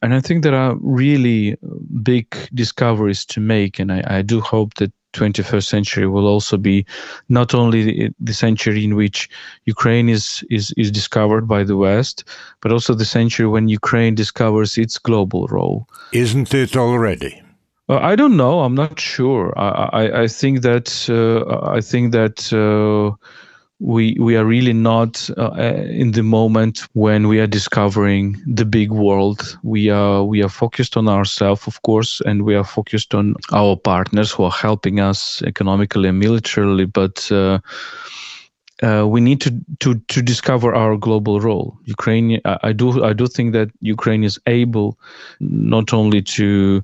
And 0.00 0.14
I 0.14 0.20
think 0.20 0.42
there 0.42 0.54
are 0.54 0.76
really 0.80 1.56
big 2.02 2.34
discoveries 2.54 3.24
to 3.26 3.40
make. 3.40 3.78
And 3.78 3.92
I, 3.92 4.02
I 4.06 4.22
do 4.22 4.40
hope 4.40 4.74
that 4.74 4.92
21st 5.12 5.64
century 5.64 6.06
will 6.06 6.26
also 6.26 6.56
be 6.56 6.84
not 7.28 7.54
only 7.54 8.12
the 8.18 8.34
century 8.34 8.84
in 8.84 8.96
which 8.96 9.28
Ukraine 9.66 10.08
is, 10.08 10.42
is, 10.50 10.72
is 10.76 10.90
discovered 10.90 11.46
by 11.46 11.64
the 11.64 11.76
West, 11.76 12.24
but 12.62 12.72
also 12.72 12.94
the 12.94 13.04
century 13.04 13.46
when 13.46 13.68
Ukraine 13.68 14.14
discovers 14.14 14.76
its 14.76 14.98
global 14.98 15.46
role. 15.48 15.86
Isn't 16.12 16.52
it 16.52 16.76
already? 16.76 17.43
Uh, 17.88 17.98
I 17.98 18.16
don't 18.16 18.36
know. 18.36 18.60
I'm 18.60 18.74
not 18.74 18.98
sure. 18.98 19.52
I, 19.58 19.68
I, 19.92 20.22
I 20.22 20.26
think 20.26 20.62
that 20.62 21.06
uh, 21.10 21.70
I 21.70 21.80
think 21.82 22.12
that 22.12 22.50
uh, 22.52 23.14
we 23.78 24.16
we 24.18 24.36
are 24.36 24.44
really 24.46 24.72
not 24.72 25.28
uh, 25.36 25.52
in 25.52 26.12
the 26.12 26.22
moment 26.22 26.86
when 26.94 27.28
we 27.28 27.40
are 27.40 27.46
discovering 27.46 28.40
the 28.46 28.64
big 28.64 28.90
world 28.90 29.58
we 29.62 29.90
are 29.90 30.24
we 30.24 30.42
are 30.42 30.48
focused 30.48 30.96
on 30.96 31.08
ourselves 31.08 31.66
of 31.66 31.82
course 31.82 32.22
and 32.24 32.42
we 32.42 32.54
are 32.54 32.64
focused 32.64 33.14
on 33.14 33.34
our 33.52 33.76
partners 33.76 34.30
who 34.30 34.44
are 34.44 34.50
helping 34.50 35.00
us 35.00 35.42
economically 35.42 36.08
and 36.08 36.18
militarily 36.18 36.86
but 36.86 37.30
uh, 37.32 37.58
uh, 38.82 39.06
we 39.06 39.20
need 39.20 39.40
to, 39.40 39.50
to 39.80 39.94
to 40.08 40.22
discover 40.22 40.74
our 40.74 40.96
global 40.96 41.40
role. 41.40 41.78
Ukraine, 41.84 42.40
I, 42.44 42.58
I 42.62 42.72
do 42.72 43.04
I 43.04 43.12
do 43.12 43.26
think 43.26 43.52
that 43.52 43.70
Ukraine 43.80 44.24
is 44.24 44.38
able 44.46 44.98
not 45.40 45.92
only 45.92 46.22
to 46.22 46.82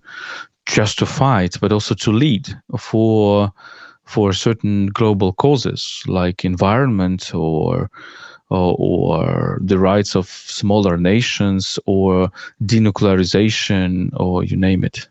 just 0.67 0.99
to 0.99 1.07
fight, 1.07 1.57
but 1.61 1.73
also 1.73 1.95
to 1.95 2.13
lead 2.13 2.49
for 2.79 3.53
for 4.11 4.33
certain 4.33 4.87
global 4.89 5.33
causes 5.33 6.03
like 6.09 6.45
environment 6.45 7.33
or, 7.33 7.89
or, 8.49 8.75
or 8.77 9.59
the 9.63 9.79
rights 9.79 10.17
of 10.17 10.27
smaller 10.27 10.97
nations 10.97 11.79
or 11.87 12.29
denuclearization 12.65 14.11
or 14.19 14.43
you 14.43 14.57
name 14.57 14.83
it. 14.83 15.09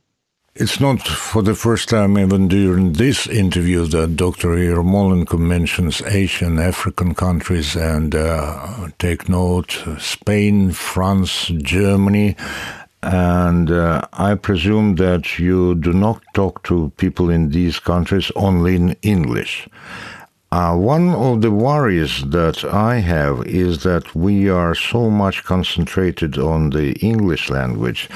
It's 0.55 0.81
not 0.81 1.07
for 1.07 1.41
the 1.41 1.55
first 1.55 1.87
time, 1.87 2.17
even 2.17 2.49
during 2.49 2.93
this 2.93 3.27
interview, 3.27 3.85
that 3.85 4.17
Dr. 4.17 4.49
Yermolenko 4.49 5.39
mentions 5.39 6.01
Asian, 6.01 6.59
African 6.59 7.15
countries, 7.15 7.77
and 7.77 8.13
uh, 8.13 8.89
take 8.97 9.29
note 9.29 9.81
Spain, 9.99 10.71
France, 10.71 11.45
Germany, 11.61 12.35
and 13.01 13.71
uh, 13.71 14.01
I 14.13 14.35
presume 14.35 14.95
that 14.95 15.39
you 15.39 15.75
do 15.75 15.93
not 15.93 16.21
talk 16.33 16.63
to 16.63 16.91
people 16.97 17.29
in 17.29 17.49
these 17.49 17.79
countries 17.79 18.31
only 18.35 18.75
in 18.75 18.95
English. 19.01 19.69
Uh, 20.51 20.75
one 20.75 21.09
of 21.09 21.41
the 21.41 21.51
worries 21.51 22.23
that 22.29 22.65
I 22.65 22.95
have 22.95 23.45
is 23.45 23.83
that 23.83 24.15
we 24.15 24.49
are 24.49 24.73
so 24.73 25.07
much 25.11 25.43
concentrated 25.43 26.39
on 26.39 26.71
the 26.71 26.93
English 27.05 27.51
language 27.51 28.09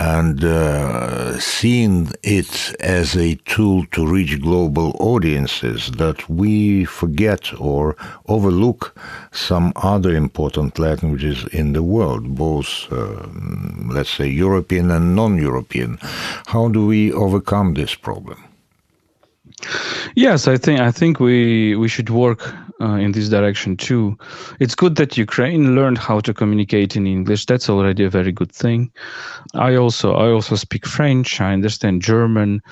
and 0.00 0.42
uh, 0.42 1.38
seeing 1.38 2.10
it 2.24 2.74
as 2.80 3.16
a 3.16 3.36
tool 3.44 3.86
to 3.92 4.04
reach 4.04 4.42
global 4.42 4.96
audiences 4.98 5.92
that 5.92 6.28
we 6.28 6.84
forget 6.84 7.52
or 7.60 7.94
overlook 8.26 8.98
some 9.30 9.72
other 9.76 10.12
important 10.12 10.80
languages 10.80 11.46
in 11.52 11.72
the 11.72 11.84
world, 11.84 12.34
both, 12.34 12.90
uh, 12.90 13.28
let's 13.86 14.10
say, 14.10 14.26
European 14.26 14.90
and 14.90 15.14
non 15.14 15.38
European. 15.38 15.98
How 16.46 16.66
do 16.66 16.84
we 16.84 17.12
overcome 17.12 17.74
this 17.74 17.94
problem? 17.94 18.45
Yes, 20.14 20.48
I 20.48 20.56
think 20.56 20.80
I 20.80 20.90
think 20.90 21.18
we 21.20 21.76
we 21.76 21.88
should 21.88 22.10
work 22.10 22.54
uh, 22.80 22.96
in 22.96 23.12
this 23.12 23.28
direction 23.28 23.76
too. 23.76 24.16
It's 24.60 24.74
good 24.74 24.96
that 24.96 25.16
Ukraine 25.16 25.74
learned 25.74 25.98
how 25.98 26.20
to 26.20 26.34
communicate 26.34 26.96
in 26.96 27.06
English. 27.06 27.46
That's 27.46 27.70
already 27.70 28.04
a 28.04 28.10
very 28.10 28.32
good 28.32 28.52
thing. 28.52 28.90
I 29.54 29.76
also 29.76 30.14
I 30.14 30.30
also 30.30 30.56
speak 30.56 30.86
French. 30.86 31.40
I 31.40 31.52
understand 31.52 32.02
German, 32.02 32.62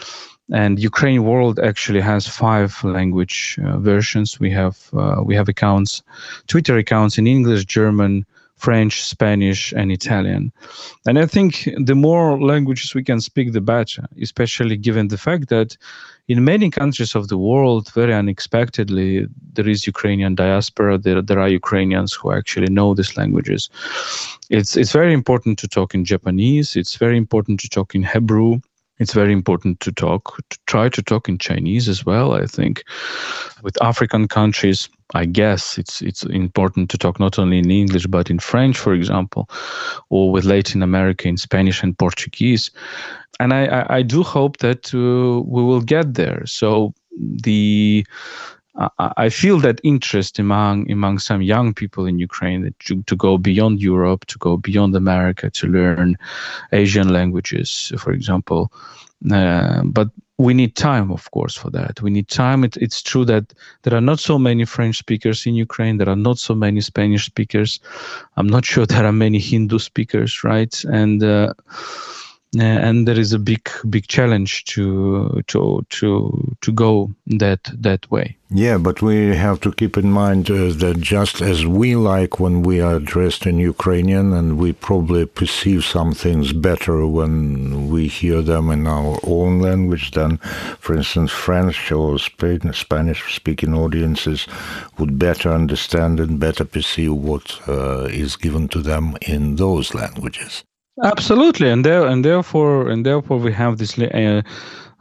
and 0.53 0.79
Ukraine 0.79 1.25
World 1.25 1.59
actually 1.59 2.01
has 2.01 2.29
five 2.29 2.83
language 2.85 3.59
uh, 3.65 3.79
versions. 3.79 4.39
We 4.39 4.51
have 4.51 4.77
uh, 4.93 5.23
we 5.25 5.35
have 5.35 5.49
accounts, 5.49 6.03
Twitter 6.47 6.77
accounts 6.77 7.19
in 7.19 7.27
English, 7.27 7.65
German, 7.65 8.27
French, 8.57 9.03
Spanish, 9.03 9.73
and 9.73 9.91
Italian. 9.93 10.53
And 11.07 11.19
I 11.19 11.27
think 11.27 11.69
the 11.77 11.95
more 11.95 12.41
languages 12.41 12.95
we 12.95 13.05
can 13.05 13.21
speak, 13.21 13.53
the 13.53 13.61
better, 13.61 14.07
especially 14.21 14.77
given 14.77 15.09
the 15.09 15.19
fact 15.19 15.49
that 15.49 15.77
in 16.29 16.45
many 16.45 16.71
countries 16.71 17.15
of 17.15 17.29
the 17.29 17.37
world, 17.37 17.93
very 17.93 18.15
unexpectedly, 18.15 19.27
there 19.53 19.69
is 19.69 19.87
Ukrainian 19.87 20.35
diaspora. 20.35 20.97
There, 20.97 21.21
there 21.21 21.41
are 21.41 21.49
Ukrainians 21.49 22.15
who 22.15 22.33
actually 22.33 22.69
know 22.69 22.95
these 22.95 23.17
languages. 23.17 23.69
It's, 24.49 24.77
it's 24.77 24.93
very 24.93 25.13
important 25.13 25.59
to 25.59 25.69
talk 25.69 25.95
in 25.95 26.05
Japanese. 26.05 26.77
It's 26.77 26.97
very 26.97 27.19
important 27.19 27.61
to 27.61 27.69
talk 27.69 27.95
in 27.95 28.03
Hebrew 28.03 28.61
it's 28.99 29.13
very 29.13 29.33
important 29.33 29.81
to 29.81 29.93
talk 29.93 30.37
to 30.51 30.59
try 30.67 30.89
to 30.89 31.03
talk 31.03 31.29
in 31.29 31.39
chinese 31.39 31.89
as 31.89 32.07
well 32.07 32.33
i 32.35 32.47
think. 32.47 32.85
With 33.63 33.83
african 33.83 34.29
countries 34.29 34.89
i 35.15 35.25
guess 35.25 35.79
it's 35.79 36.03
it's 36.03 36.23
important 36.25 36.91
to 36.91 36.99
talk 36.99 37.19
not 37.19 37.39
only 37.39 37.59
in 37.59 37.71
english 37.71 38.07
but 38.07 38.31
in 38.31 38.39
french 38.39 38.79
for 38.79 38.93
example 38.95 39.49
or 40.11 40.31
with 40.31 40.45
latin 40.45 40.83
america 40.83 41.29
in 41.29 41.37
spanish 41.37 41.83
and 41.83 41.97
portuguese. 41.99 42.71
And 43.41 43.53
i 43.53 43.67
i, 43.67 43.97
I 43.99 44.03
do 44.03 44.23
hope 44.23 44.59
that 44.59 44.95
uh, 44.95 45.41
we 45.55 45.63
will 45.63 45.81
get 45.81 46.15
there. 46.15 46.47
So 46.47 46.95
the 47.19 48.07
I 48.99 49.29
feel 49.29 49.61
that 49.61 49.81
interest 49.85 50.39
among 50.41 50.91
among 50.91 51.21
some 51.21 51.43
young 51.43 51.75
people 51.75 52.07
in 52.07 52.19
Ukraine 52.19 52.75
to, 52.81 53.03
to 53.05 53.17
go 53.17 53.39
beyond 53.39 53.81
Europe, 53.81 54.27
to 54.27 54.39
go 54.39 54.57
beyond 54.57 54.97
America, 54.97 55.49
to 55.51 55.67
learn 55.69 56.17
Asian 56.73 57.13
languages, 57.13 57.93
for 57.99 58.13
example. 58.13 58.73
Uh, 59.31 59.83
but 59.85 60.11
we 60.39 60.53
need 60.53 60.75
time, 60.75 61.13
of 61.13 61.31
course, 61.31 61.55
for 61.57 61.71
that. 61.71 62.03
We 62.03 62.11
need 62.11 62.29
time. 62.29 62.65
It, 62.65 62.77
it's 62.79 63.01
true 63.01 63.25
that 63.27 63.55
there 63.83 63.95
are 63.95 64.01
not 64.01 64.19
so 64.19 64.39
many 64.39 64.65
French 64.65 64.99
speakers 64.99 65.47
in 65.47 65.55
Ukraine. 65.55 65.99
There 65.99 66.09
are 66.09 66.17
not 66.17 66.39
so 66.39 66.55
many 66.55 66.81
Spanish 66.81 67.25
speakers. 67.25 67.79
I'm 68.37 68.49
not 68.49 68.65
sure 68.65 68.87
there 68.87 69.07
are 69.07 69.13
many 69.13 69.39
Hindu 69.39 69.79
speakers, 69.79 70.43
right? 70.43 70.83
And 70.85 71.23
uh, 71.23 71.55
and 72.61 73.07
there 73.09 73.19
is 73.19 73.33
a 73.33 73.39
big 73.39 73.69
big 73.89 74.07
challenge 74.07 74.65
to 74.65 75.43
to 75.47 75.85
to 75.91 76.57
to 76.61 76.73
go 76.73 77.11
that 77.27 77.61
that 77.75 78.11
way. 78.11 78.37
Yeah 78.51 78.79
but 78.79 79.03
we 79.03 79.35
have 79.35 79.61
to 79.63 79.73
keep 79.73 79.97
in 79.97 80.13
mind 80.13 80.49
uh, 80.51 80.73
that 80.75 80.99
just 81.01 81.41
as 81.41 81.67
we 81.67 81.97
like 81.97 82.39
when 82.39 82.63
we 82.63 82.81
are 82.81 83.01
dressed 83.01 83.47
in 83.47 83.59
ukrainian 83.59 84.33
and 84.33 84.59
we 84.59 84.73
probably 84.73 85.27
perceive 85.27 85.85
some 85.85 86.13
things 86.13 86.53
better 86.53 87.05
when 87.07 87.89
we 87.91 88.07
hear 88.07 88.43
them 88.43 88.71
in 88.71 88.87
our 88.87 89.19
own 89.25 89.61
language 89.61 90.13
than 90.13 90.37
for 90.79 90.95
instance 90.95 91.33
french 91.33 91.91
or 91.91 92.19
spanish 92.19 93.35
speaking 93.35 93.75
audiences 93.75 94.47
would 94.99 95.19
better 95.19 95.51
understand 95.51 96.21
and 96.21 96.39
better 96.39 96.65
perceive 96.65 97.15
what 97.15 97.61
uh, 97.67 98.05
is 98.05 98.37
given 98.37 98.69
to 98.69 98.81
them 98.81 99.17
in 99.23 99.57
those 99.57 99.95
languages 99.95 100.63
Absolutely, 101.03 101.71
and 101.71 101.85
there 101.85 102.07
and 102.07 102.25
therefore 102.25 102.89
and 102.89 103.05
therefore 103.05 103.39
we 103.39 103.53
have 103.53 103.79
these 103.79 103.99
uh, 103.99 104.43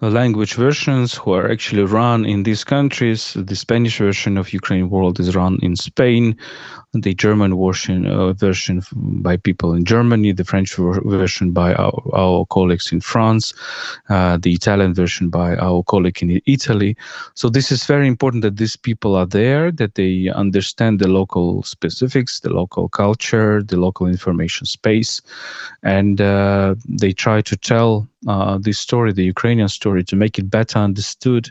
language 0.01 0.55
versions 0.55 1.13
who 1.13 1.33
are 1.33 1.51
actually 1.51 1.83
run 1.83 2.25
in 2.25 2.43
these 2.43 2.63
countries. 2.63 3.33
The 3.37 3.55
Spanish 3.55 3.99
version 3.99 4.37
of 4.37 4.53
Ukraine 4.53 4.89
World 4.89 5.19
is 5.19 5.35
run 5.35 5.59
in 5.61 5.75
Spain. 5.75 6.35
The 6.93 7.13
German 7.15 7.57
version 7.57 8.05
uh, 8.05 8.33
version 8.33 8.83
by 8.93 9.35
people 9.35 9.73
in 9.73 9.83
Germany, 9.83 10.31
the 10.31 10.43
French 10.43 10.75
version 10.75 11.51
by 11.51 11.73
our, 11.73 12.01
our 12.13 12.45
colleagues 12.45 12.91
in 12.91 13.01
France, 13.01 13.53
uh, 14.09 14.37
the 14.37 14.53
Italian 14.53 14.93
version 14.93 15.29
by 15.29 15.55
our 15.55 15.81
colleague 15.83 16.21
in 16.21 16.39
Italy. 16.45 16.95
So 17.33 17.49
this 17.49 17.71
is 17.71 17.85
very 17.85 18.07
important 18.07 18.43
that 18.43 18.57
these 18.57 18.75
people 18.75 19.15
are 19.15 19.25
there, 19.25 19.71
that 19.71 19.95
they 19.95 20.29
understand 20.29 20.99
the 20.99 21.07
local 21.07 21.63
specifics, 21.63 22.41
the 22.41 22.53
local 22.53 22.89
culture, 22.89 23.63
the 23.63 23.77
local 23.77 24.05
information 24.05 24.67
space, 24.67 25.21
and 25.81 26.21
uh, 26.21 26.75
they 26.87 27.11
try 27.11 27.41
to 27.41 27.57
tell 27.57 28.07
uh, 28.27 28.57
this 28.59 28.77
story, 28.77 29.11
the 29.13 29.25
Ukrainian 29.25 29.67
story, 29.67 30.03
to 30.03 30.15
make 30.15 30.37
it 30.37 30.49
better 30.49 30.79
understood 30.79 31.49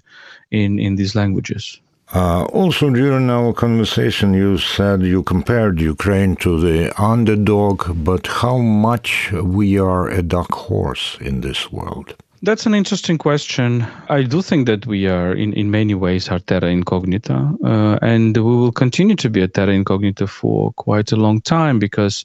in 0.50 0.78
in 0.78 0.94
these 0.96 1.14
languages. 1.16 1.80
Uh, 2.14 2.44
also, 2.52 2.90
during 2.90 3.30
our 3.30 3.54
conversation, 3.54 4.34
you 4.34 4.58
said 4.58 5.00
you 5.00 5.22
compared 5.22 5.80
Ukraine 5.80 6.36
to 6.36 6.60
the 6.60 6.92
underdog, 7.02 8.04
but 8.04 8.26
how 8.26 8.58
much 8.58 9.32
we 9.32 9.78
are 9.78 10.08
a 10.08 10.22
dark 10.22 10.52
horse 10.52 11.16
in 11.22 11.40
this 11.40 11.72
world? 11.72 12.14
That's 12.44 12.66
an 12.66 12.74
interesting 12.74 13.18
question. 13.18 13.86
I 14.08 14.24
do 14.24 14.42
think 14.42 14.66
that 14.66 14.84
we 14.84 15.06
are, 15.06 15.32
in, 15.32 15.52
in 15.52 15.70
many 15.70 15.94
ways, 15.94 16.28
are 16.28 16.40
terra 16.40 16.70
incognita, 16.70 17.56
uh, 17.64 17.98
and 18.02 18.36
we 18.36 18.42
will 18.42 18.72
continue 18.72 19.14
to 19.14 19.30
be 19.30 19.42
a 19.42 19.46
terra 19.46 19.72
incognita 19.72 20.26
for 20.26 20.72
quite 20.72 21.12
a 21.12 21.16
long 21.16 21.40
time 21.40 21.78
because, 21.78 22.24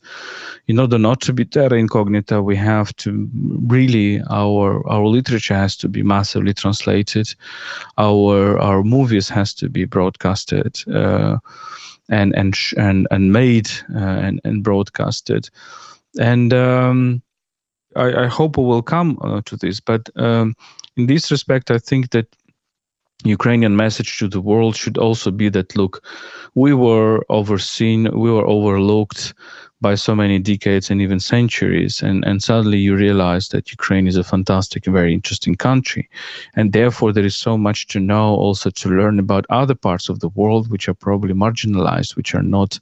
in 0.67 0.79
order 0.79 0.97
not 0.97 1.21
to 1.21 1.33
be 1.33 1.45
terra 1.45 1.77
incognita, 1.77 2.41
we 2.41 2.55
have 2.55 2.95
to 2.95 3.29
really 3.67 4.19
our 4.31 4.81
our 4.89 5.05
literature 5.05 5.53
has 5.53 5.77
to 5.77 5.87
be 5.87 6.01
massively 6.01 6.53
translated, 6.53 7.35
our 7.99 8.59
our 8.59 8.81
movies 8.81 9.29
has 9.29 9.53
to 9.53 9.69
be 9.69 9.85
broadcasted, 9.85 10.83
uh, 10.91 11.37
and 12.09 12.35
and 12.35 12.57
and 12.75 13.07
and 13.11 13.31
made 13.31 13.69
uh, 13.93 13.99
and 13.99 14.41
and 14.43 14.63
broadcasted, 14.63 15.47
and. 16.19 16.55
Um, 16.55 17.21
I, 17.97 18.23
I 18.23 18.27
hope 18.27 18.57
we 18.57 18.63
will 18.63 18.81
come 18.81 19.17
uh, 19.21 19.41
to 19.45 19.57
this. 19.57 19.79
But 19.79 20.09
um, 20.15 20.55
in 20.95 21.07
this 21.07 21.31
respect, 21.31 21.71
I 21.71 21.79
think 21.79 22.11
that 22.11 22.27
Ukrainian 23.25 23.75
message 23.75 24.19
to 24.19 24.27
the 24.27 24.41
world 24.41 24.75
should 24.75 24.97
also 24.97 25.31
be 25.31 25.49
that 25.49 25.75
look, 25.75 26.03
we 26.55 26.73
were 26.73 27.25
overseen, 27.29 28.03
we 28.17 28.31
were 28.31 28.45
overlooked 28.45 29.33
by 29.79 29.93
so 29.95 30.15
many 30.15 30.39
decades 30.39 30.89
and 30.89 31.01
even 31.01 31.19
centuries, 31.19 32.01
and, 32.01 32.25
and 32.25 32.41
suddenly 32.41 32.79
you 32.79 32.95
realize 32.95 33.49
that 33.49 33.71
Ukraine 33.71 34.07
is 34.07 34.17
a 34.17 34.23
fantastic 34.23 34.87
and 34.87 34.93
very 34.93 35.13
interesting 35.13 35.55
country. 35.55 36.09
And 36.55 36.73
therefore, 36.73 37.13
there 37.13 37.25
is 37.25 37.35
so 37.35 37.57
much 37.57 37.87
to 37.87 37.99
know, 37.99 38.35
also 38.35 38.69
to 38.71 38.89
learn 38.89 39.19
about 39.19 39.45
other 39.49 39.75
parts 39.75 40.09
of 40.09 40.19
the 40.19 40.29
world 40.29 40.71
which 40.71 40.89
are 40.89 40.95
probably 40.95 41.33
marginalized, 41.33 42.15
which 42.15 42.33
are 42.33 42.43
not 42.43 42.79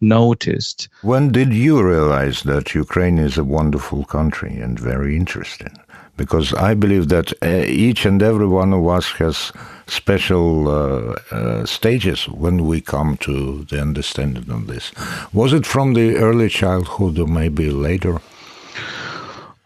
noticed. 0.00 0.88
When 1.02 1.32
did 1.32 1.52
you 1.52 1.82
realize 1.82 2.42
that 2.44 2.74
Ukraine 2.74 3.18
is 3.18 3.36
a 3.36 3.44
wonderful 3.44 4.04
country 4.04 4.56
and 4.58 4.78
very 4.78 5.16
interesting? 5.16 5.76
Because 6.18 6.52
I 6.52 6.74
believe 6.74 7.08
that 7.08 7.32
uh, 7.42 7.64
each 7.86 8.04
and 8.04 8.22
every 8.22 8.48
one 8.48 8.72
of 8.72 8.86
us 8.88 9.06
has 9.12 9.52
special 9.86 10.68
uh, 10.68 11.14
uh, 11.30 11.64
stages 11.64 12.28
when 12.28 12.66
we 12.66 12.80
come 12.80 13.16
to 13.18 13.64
the 13.70 13.80
understanding 13.80 14.50
of 14.50 14.66
this. 14.66 14.92
Was 15.32 15.52
it 15.52 15.64
from 15.64 15.94
the 15.94 16.16
early 16.16 16.48
childhood 16.48 17.18
or 17.18 17.28
maybe 17.28 17.70
later? 17.70 18.20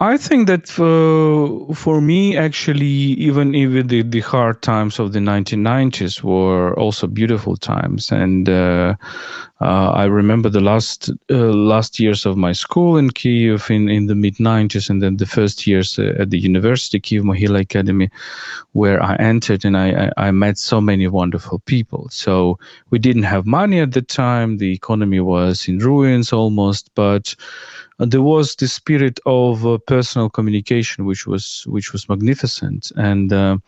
I 0.02 0.16
think 0.16 0.48
that 0.48 0.66
for, 0.66 1.72
for 1.76 2.00
me, 2.00 2.36
actually, 2.36 3.14
even 3.22 3.54
even 3.54 3.86
the, 3.86 4.02
the 4.02 4.18
hard 4.18 4.60
times 4.60 4.98
of 4.98 5.12
the 5.12 5.20
1990s 5.20 6.24
were 6.24 6.74
also 6.76 7.06
beautiful 7.06 7.56
times, 7.56 8.10
and 8.10 8.48
uh, 8.48 8.96
uh, 9.60 9.92
I 9.92 10.06
remember 10.06 10.48
the 10.48 10.60
last 10.60 11.08
uh, 11.30 11.34
last 11.54 12.00
years 12.00 12.26
of 12.26 12.36
my 12.36 12.50
school 12.50 12.96
in 12.96 13.10
Kiev 13.10 13.70
in, 13.70 13.88
in 13.88 14.06
the 14.06 14.16
mid 14.16 14.38
90s, 14.38 14.90
and 14.90 15.00
then 15.00 15.18
the 15.18 15.26
first 15.26 15.68
years 15.68 16.00
uh, 16.00 16.14
at 16.18 16.30
the 16.30 16.38
university, 16.38 16.98
Kiev 16.98 17.22
Mohyla 17.22 17.60
Academy, 17.60 18.10
where 18.72 19.00
I 19.00 19.14
entered 19.20 19.64
and 19.64 19.76
I, 19.76 20.10
I, 20.16 20.26
I 20.26 20.30
met 20.32 20.58
so 20.58 20.80
many 20.80 21.06
wonderful 21.06 21.60
people. 21.60 22.08
So 22.10 22.58
we 22.90 22.98
didn't 22.98 23.22
have 23.22 23.46
money 23.46 23.78
at 23.78 23.92
the 23.92 24.02
time; 24.02 24.58
the 24.58 24.72
economy 24.72 25.20
was 25.20 25.68
in 25.68 25.78
ruins 25.78 26.32
almost, 26.32 26.90
but 26.96 27.36
there 28.06 28.22
was 28.22 28.56
the 28.56 28.68
spirit 28.68 29.20
of 29.26 29.66
uh, 29.66 29.78
personal 29.86 30.30
communication, 30.30 31.04
which 31.04 31.26
was 31.26 31.64
which 31.66 31.92
was 31.92 32.08
magnificent, 32.08 32.92
and 32.96 33.32
uh, 33.32 33.58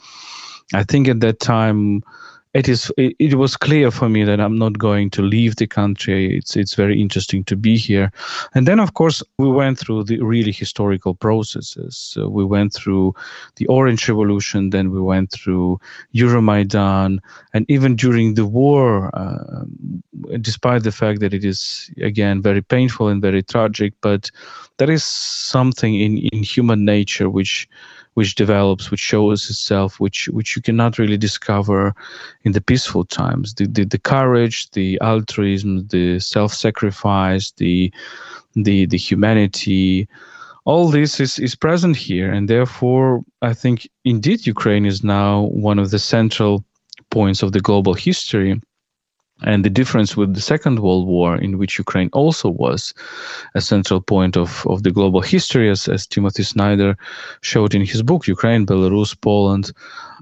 I 0.73 0.85
think 0.85 1.09
at 1.09 1.21
that 1.21 1.41
time 1.41 2.03
it 2.55 2.69
is 2.69 2.91
it, 2.97 3.17
it, 3.19 3.35
was 3.35 3.57
clear 3.57 3.91
for 3.91 4.09
me 4.09 4.23
that 4.23 4.41
I'm 4.41 4.57
not 4.57 4.79
going 4.79 5.11
to 5.11 5.23
leave 5.23 5.57
the 5.57 5.67
country. 5.67 6.39
It's 6.39 6.57
it's 6.57 6.75
very 6.75 7.01
interesting 7.01 7.43
to 7.45 7.57
be 7.57 7.77
here, 7.77 8.13
and 8.55 8.67
then 8.67 8.79
of 8.79 8.95
course 8.95 9.25
we 9.39 9.51
went 9.51 9.79
through 9.79 10.05
the 10.05 10.21
really 10.23 10.53
historical 10.53 11.15
processes. 11.15 11.97
So 11.97 12.29
we 12.29 12.45
went 12.45 12.73
through 12.73 13.15
the 13.57 13.67
Orange 13.67 14.09
Revolution, 14.09 14.71
then 14.71 14.93
we 14.93 15.01
went 15.01 15.33
through 15.33 15.81
Euromaidan, 16.15 17.19
and 17.53 17.67
even 17.69 17.97
during 17.97 18.35
the 18.35 18.47
war, 18.47 19.11
uh, 19.15 19.65
despite 20.41 20.85
the 20.85 20.93
fact 20.93 21.19
that 21.21 21.35
it 21.35 21.45
is 21.45 21.91
again 22.01 22.41
very 22.41 22.63
painful 22.63 23.09
and 23.09 23.21
very 23.21 23.43
tragic, 23.43 23.95
but 24.01 24.31
there 24.79 24.91
is 24.91 25.03
something 25.03 25.97
in 25.97 26.19
in 26.19 26.45
human 26.45 26.85
nature 26.85 27.29
which 27.29 27.69
which 28.15 28.35
develops, 28.37 28.91
which 28.91 29.01
shows 29.01 29.51
itself, 29.51 30.01
which 30.01 30.29
which 30.29 30.57
you 30.57 30.63
cannot 30.63 30.99
really 30.99 31.17
discover 31.17 31.95
in 32.43 32.53
the 32.53 32.61
peaceful 32.61 33.05
times. 33.05 33.55
The 33.55 33.67
the, 33.67 33.85
the 33.85 33.99
courage, 33.99 34.71
the 34.71 34.99
altruism, 35.01 35.87
the 35.89 36.19
self-sacrifice, 36.21 37.53
the 37.57 37.93
the 38.55 38.87
the 38.87 38.99
humanity, 38.99 40.09
all 40.65 40.89
this 40.89 41.21
is, 41.21 41.39
is 41.39 41.55
present 41.55 41.97
here, 41.97 42.33
and 42.33 42.49
therefore 42.49 43.23
I 43.43 43.53
think 43.53 43.89
indeed 44.05 44.47
Ukraine 44.47 44.87
is 44.87 45.05
now 45.05 45.43
one 45.43 45.79
of 45.79 45.91
the 45.91 45.99
central 45.99 46.65
points 47.11 47.43
of 47.43 47.53
the 47.53 47.61
global 47.61 47.95
history 47.95 48.61
and 49.45 49.65
the 49.65 49.71
difference 49.71 50.17
with 50.17 50.35
the 50.35 50.41
Second 50.41 50.81
World 50.81 51.07
War, 51.07 51.37
in 51.37 51.59
which 51.59 51.79
Ukraine 51.79 52.11
also 52.13 52.49
was 52.49 52.95
a 53.55 53.61
central 53.61 54.01
point 54.01 54.37
of, 54.37 54.67
of 54.67 54.83
the 54.83 54.91
global 54.91 55.21
history, 55.21 55.71
as, 55.71 55.87
as 55.87 56.07
Timothy 56.07 56.43
Snyder 56.43 56.97
showed 57.43 57.75
in 57.75 57.85
his 57.85 58.03
book, 58.03 58.27
Ukraine, 58.27 58.67
Belarus, 58.67 59.15
Poland. 59.21 59.73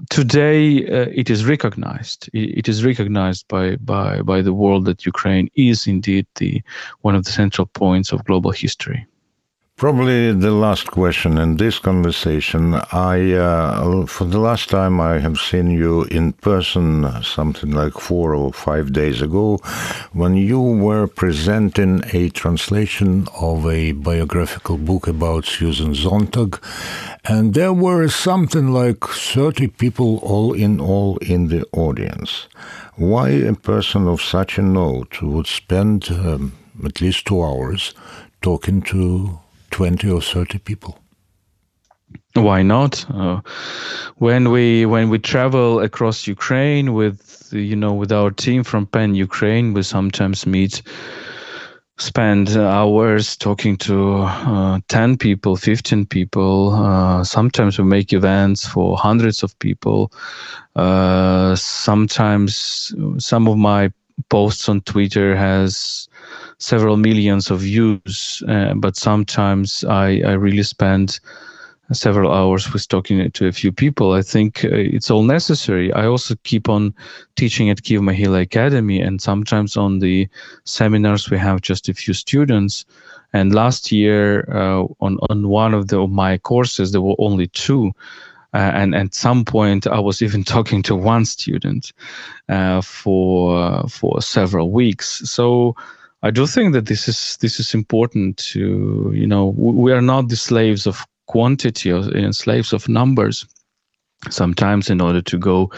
Today, 0.09 0.85
uh, 0.87 1.07
it 1.13 1.29
is 1.29 1.45
recognized. 1.45 2.29
It, 2.33 2.67
is 2.67 2.83
recognized 2.83 3.47
by, 3.47 3.77
by, 3.77 4.21
by 4.21 4.41
the 4.41 4.53
world 4.53 4.85
that 4.85 5.05
Ukraine 5.05 5.49
is 5.55 5.87
indeed 5.87 6.27
the, 6.35 6.61
one 7.01 7.15
of 7.15 7.23
the 7.23 7.31
central 7.31 7.67
points 7.67 8.11
of 8.11 8.25
global 8.25 8.51
history. 8.51 9.05
Probably 9.75 10.31
the 10.31 10.51
last 10.51 10.91
question 10.91 11.39
in 11.39 11.57
this 11.57 11.79
conversation. 11.79 12.75
I, 12.93 13.33
uh, 13.33 14.05
for 14.05 14.23
the 14.23 14.37
last 14.37 14.69
time, 14.69 15.01
I 15.01 15.17
have 15.17 15.39
seen 15.39 15.71
you 15.71 16.03
in 16.03 16.33
person, 16.33 17.09
something 17.23 17.71
like 17.71 17.93
four 17.93 18.35
or 18.35 18.53
five 18.53 18.93
days 18.93 19.21
ago, 19.21 19.57
when 20.13 20.35
you 20.35 20.61
were 20.61 21.07
presenting 21.07 22.03
a 22.13 22.29
translation 22.29 23.27
of 23.41 23.65
a 23.65 23.93
biographical 23.93 24.77
book 24.77 25.07
about 25.07 25.45
Susan 25.45 25.95
Sontag, 25.95 26.63
and 27.25 27.55
there 27.55 27.73
were 27.73 28.07
something 28.07 28.71
like 28.71 29.03
30 29.03 29.67
people 29.69 30.19
all 30.19 30.53
in 30.53 30.79
all 30.79 31.17
in 31.17 31.47
the 31.47 31.65
audience. 31.73 32.47
Why 32.95 33.29
a 33.29 33.55
person 33.55 34.07
of 34.07 34.21
such 34.21 34.59
a 34.59 34.61
note 34.61 35.21
would 35.23 35.47
spend 35.47 36.09
um, 36.11 36.53
at 36.85 37.01
least 37.01 37.25
two 37.25 37.41
hours 37.41 37.95
talking 38.41 38.81
to 38.83 39.39
20 39.73 40.07
or 40.11 40.21
30 40.21 40.59
people. 40.59 40.99
Why 42.35 42.61
not? 42.61 43.05
Uh, 43.09 43.41
when 44.17 44.51
we 44.51 44.85
when 44.85 45.09
we 45.09 45.17
travel 45.17 45.79
across 45.79 46.27
ukraine 46.27 46.93
with 46.93 47.49
you 47.51 47.75
know 47.75 47.91
with 47.91 48.11
our 48.11 48.29
team 48.29 48.63
from 48.63 48.85
pen 48.85 49.15
ukraine 49.15 49.73
we 49.73 49.81
sometimes 49.81 50.45
meet 50.45 50.83
spend 51.97 52.55
hours 52.55 53.35
talking 53.35 53.75
to 53.77 54.21
uh, 54.21 54.79
10 54.89 55.17
people 55.17 55.55
15 55.55 56.05
people. 56.05 56.73
Uh, 56.75 57.23
sometimes 57.23 57.79
we 57.79 57.83
make 57.83 58.13
events 58.13 58.67
for 58.67 58.95
hundreds 58.95 59.41
of 59.41 59.57
people. 59.57 60.11
Uh, 60.75 61.55
sometimes 61.55 62.93
some 63.17 63.47
of 63.47 63.57
my 63.57 63.91
posts 64.29 64.69
on 64.69 64.81
twitter 64.81 65.35
has 65.35 66.07
several 66.63 66.95
millions 66.95 67.51
of 67.51 67.59
views, 67.59 68.41
uh, 68.47 68.73
but 68.75 68.95
sometimes 68.95 69.83
I, 69.83 70.21
I 70.25 70.31
really 70.31 70.63
spend 70.63 71.19
several 71.91 72.31
hours 72.31 72.71
with 72.71 72.87
talking 72.87 73.29
to 73.29 73.47
a 73.47 73.51
few 73.51 73.73
people. 73.73 74.13
I 74.13 74.21
think 74.21 74.63
uh, 74.63 74.69
it's 74.71 75.11
all 75.11 75.23
necessary. 75.23 75.91
I 75.91 76.05
also 76.05 76.35
keep 76.43 76.69
on 76.69 76.93
teaching 77.35 77.69
at 77.69 77.83
Kiev 77.83 78.01
Mohyla 78.01 78.41
Academy, 78.41 79.01
and 79.01 79.21
sometimes 79.21 79.75
on 79.75 79.99
the 79.99 80.29
seminars 80.63 81.29
we 81.29 81.37
have 81.37 81.59
just 81.59 81.89
a 81.89 81.93
few 81.93 82.13
students. 82.13 82.85
And 83.33 83.53
last 83.53 83.91
year, 83.91 84.47
uh, 84.49 84.85
on 85.01 85.17
on 85.29 85.49
one 85.49 85.73
of 85.73 85.89
the 85.89 85.99
of 85.99 86.11
my 86.11 86.37
courses, 86.37 86.91
there 86.91 87.01
were 87.01 87.19
only 87.19 87.47
two. 87.47 87.91
Uh, 88.53 88.71
and 88.73 88.95
at 88.95 89.13
some 89.13 89.43
point, 89.43 89.85
I 89.85 89.99
was 89.99 90.21
even 90.25 90.45
talking 90.45 90.81
to 90.83 90.95
one 90.95 91.25
student 91.25 91.91
uh, 92.47 92.79
for 92.81 93.83
for 93.89 94.21
several 94.21 94.71
weeks. 94.71 95.29
So 95.29 95.75
I 96.23 96.31
do 96.31 96.47
think 96.47 96.73
that 96.73 96.85
this 96.85 97.07
is 97.07 97.37
this 97.41 97.59
is 97.59 97.73
important 97.73 98.37
to 98.53 99.11
you 99.13 99.27
know 99.27 99.53
we 99.57 99.91
are 99.91 100.01
not 100.01 100.29
the 100.29 100.37
slaves 100.37 100.87
of 100.87 101.05
quantity 101.27 101.91
or 101.91 102.31
slaves 102.31 102.73
of 102.73 102.87
numbers. 102.87 103.45
Sometimes 104.29 104.89
in 104.89 105.01
order 105.01 105.21
to 105.21 105.37
go 105.37 105.69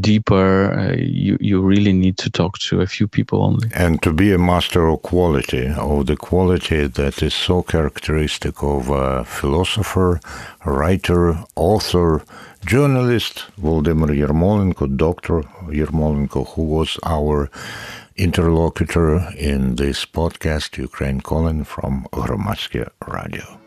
deeper 0.00 0.72
uh, 0.72 0.96
you 0.96 1.36
you 1.40 1.60
really 1.60 1.92
need 1.92 2.16
to 2.16 2.30
talk 2.30 2.58
to 2.60 2.80
a 2.80 2.86
few 2.86 3.06
people 3.06 3.42
only. 3.42 3.68
And 3.74 4.00
to 4.02 4.14
be 4.14 4.32
a 4.32 4.38
master 4.38 4.88
of 4.88 5.02
quality 5.02 5.66
of 5.76 6.06
the 6.06 6.16
quality 6.16 6.86
that 6.86 7.22
is 7.22 7.34
so 7.34 7.62
characteristic 7.62 8.62
of 8.62 8.88
a 8.88 9.24
philosopher 9.24 10.20
writer 10.64 11.36
author 11.54 12.22
journalist 12.64 13.44
Volodymyr 13.60 14.16
Yermolenko 14.16 14.96
dr 14.96 15.42
Yermolenko 15.68 16.46
who 16.54 16.62
was 16.62 16.98
our 17.04 17.50
interlocutor 18.16 19.28
in 19.38 19.76
this 19.76 20.04
podcast 20.04 20.78
Ukraine 20.78 21.20
Calling 21.20 21.64
from 21.64 22.06
Hromadske 22.12 22.88
Radio 23.06 23.61